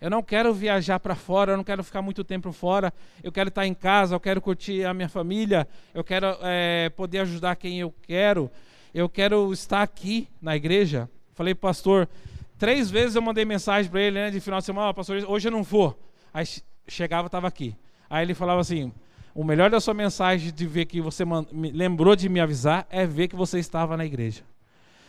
Eu 0.00 0.10
não 0.10 0.22
quero 0.22 0.52
viajar 0.52 1.00
para 1.00 1.14
fora, 1.14 1.52
eu 1.52 1.56
não 1.56 1.64
quero 1.64 1.82
ficar 1.82 2.02
muito 2.02 2.22
tempo 2.22 2.52
fora. 2.52 2.92
Eu 3.22 3.32
quero 3.32 3.48
estar 3.48 3.66
em 3.66 3.72
casa, 3.72 4.14
eu 4.14 4.20
quero 4.20 4.40
curtir 4.40 4.84
a 4.84 4.92
minha 4.92 5.08
família, 5.08 5.66
eu 5.94 6.04
quero 6.04 6.26
é, 6.42 6.90
poder 6.90 7.20
ajudar 7.20 7.56
quem 7.56 7.80
eu 7.80 7.94
quero. 8.02 8.50
Eu 8.92 9.08
quero 9.08 9.50
estar 9.52 9.82
aqui 9.82 10.28
na 10.40 10.54
igreja. 10.54 11.08
Falei, 11.32 11.54
pastor, 11.54 12.06
três 12.58 12.90
vezes 12.90 13.16
eu 13.16 13.22
mandei 13.22 13.46
mensagem 13.46 13.90
para 13.90 14.02
ele, 14.02 14.20
né, 14.20 14.30
de 14.30 14.40
final 14.40 14.60
de 14.60 14.66
semana, 14.66 14.90
oh, 14.90 14.94
pastor, 14.94 15.24
hoje 15.26 15.48
eu 15.48 15.52
não 15.52 15.62
vou. 15.62 15.98
Aí 16.32 16.44
chegava, 16.86 17.26
estava 17.26 17.48
aqui. 17.48 17.74
Aí 18.10 18.24
ele 18.24 18.34
falava 18.34 18.60
assim: 18.60 18.92
o 19.34 19.42
melhor 19.42 19.68
da 19.68 19.80
sua 19.80 19.92
mensagem 19.92 20.52
de 20.52 20.66
ver 20.66 20.84
que 20.84 21.00
você 21.00 21.24
lembrou 21.52 22.14
de 22.14 22.28
me 22.28 22.40
avisar 22.40 22.86
é 22.88 23.04
ver 23.04 23.26
que 23.28 23.34
você 23.34 23.58
estava 23.58 23.96
na 23.96 24.04
igreja. 24.04 24.42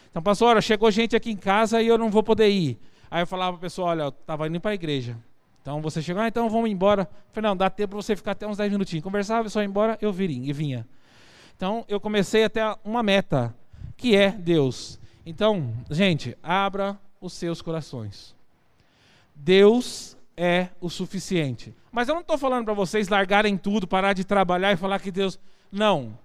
Então, 0.09 0.23
pastor, 0.23 0.61
chegou 0.63 0.89
gente 0.89 1.15
aqui 1.15 1.29
em 1.29 1.37
casa 1.37 1.81
e 1.81 1.87
eu 1.87 1.97
não 1.97 2.09
vou 2.09 2.23
poder 2.23 2.49
ir. 2.49 2.79
Aí 3.11 3.21
eu 3.21 3.27
falava 3.27 3.51
para 3.51 3.59
a 3.59 3.61
pessoa, 3.61 3.89
olha, 3.89 4.03
eu 4.03 4.09
estava 4.09 4.47
indo 4.47 4.59
para 4.59 4.71
a 4.71 4.73
igreja. 4.73 5.15
Então 5.61 5.81
você 5.81 6.01
chegou, 6.01 6.21
ah, 6.21 6.27
então 6.27 6.49
vamos 6.49 6.69
embora. 6.69 7.03
Eu 7.03 7.33
falei, 7.33 7.49
não, 7.49 7.57
dá 7.57 7.69
tempo 7.69 7.89
para 7.89 8.01
você 8.01 8.15
ficar 8.15 8.31
até 8.31 8.47
uns 8.47 8.57
10 8.57 8.71
minutinhos. 8.71 9.03
Conversava, 9.03 9.47
só 9.49 9.61
ia 9.61 9.65
embora, 9.65 9.97
eu 10.01 10.11
viria, 10.11 10.49
e 10.49 10.53
vinha. 10.53 10.87
Então 11.55 11.85
eu 11.87 11.99
comecei 11.99 12.43
até 12.43 12.75
uma 12.83 13.03
meta, 13.03 13.55
que 13.95 14.15
é 14.15 14.31
Deus. 14.31 14.99
Então, 15.25 15.73
gente, 15.89 16.37
abra 16.41 16.99
os 17.19 17.33
seus 17.33 17.61
corações. 17.61 18.35
Deus 19.35 20.17
é 20.37 20.69
o 20.81 20.89
suficiente. 20.89 21.73
Mas 21.91 22.07
eu 22.07 22.15
não 22.15 22.21
estou 22.21 22.37
falando 22.37 22.65
para 22.65 22.73
vocês 22.73 23.07
largarem 23.07 23.57
tudo, 23.57 23.87
parar 23.87 24.13
de 24.13 24.23
trabalhar 24.23 24.73
e 24.73 24.77
falar 24.77 24.99
que 24.99 25.11
Deus. 25.11 25.39
Não. 25.71 26.17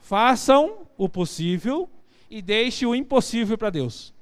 Façam 0.00 0.86
o 0.96 1.08
possível 1.08 1.88
e 2.30 2.40
deixe 2.40 2.86
o 2.86 2.94
impossível 2.94 3.58
para 3.58 3.70
Deus. 3.70 4.14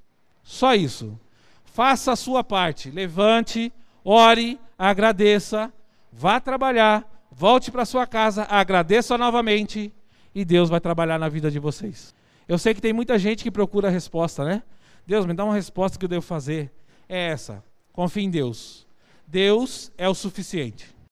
Só 0.43 0.75
isso. 0.75 1.19
Faça 1.65 2.13
a 2.13 2.17
sua 2.17 2.43
parte. 2.43 2.91
Levante, 2.91 3.73
ore, 4.05 4.59
agradeça, 4.79 5.73
vá 6.13 6.41
trabalhar, 6.41 7.05
volte 7.31 7.71
para 7.71 7.85
sua 7.85 8.07
casa, 8.07 8.47
agradeça 8.49 9.19
novamente 9.19 9.93
e 10.35 10.45
Deus 10.45 10.69
vai 10.69 10.81
trabalhar 10.81 11.19
na 11.19 11.29
vida 11.29 11.51
de 11.51 11.59
vocês. 11.59 12.15
Eu 12.49 12.59
sei 12.59 12.75
que 12.75 12.81
tem 12.81 12.93
muita 12.93 13.19
gente 13.19 13.43
que 13.43 13.51
procura 13.51 13.89
a 13.89 13.91
resposta, 13.91 14.45
né? 14.45 14.63
Deus, 15.07 15.27
me 15.27 15.35
dá 15.35 15.45
uma 15.45 15.55
resposta 15.55 15.99
que 15.99 16.05
eu 16.05 16.09
devo 16.09 16.23
fazer. 16.23 16.71
É 17.09 17.29
essa. 17.29 17.63
Confie 17.93 18.25
em 18.25 18.31
Deus. 18.31 18.86
Deus 19.27 19.93
é 19.99 20.09
o 20.09 20.15
suficiente. 20.15 20.96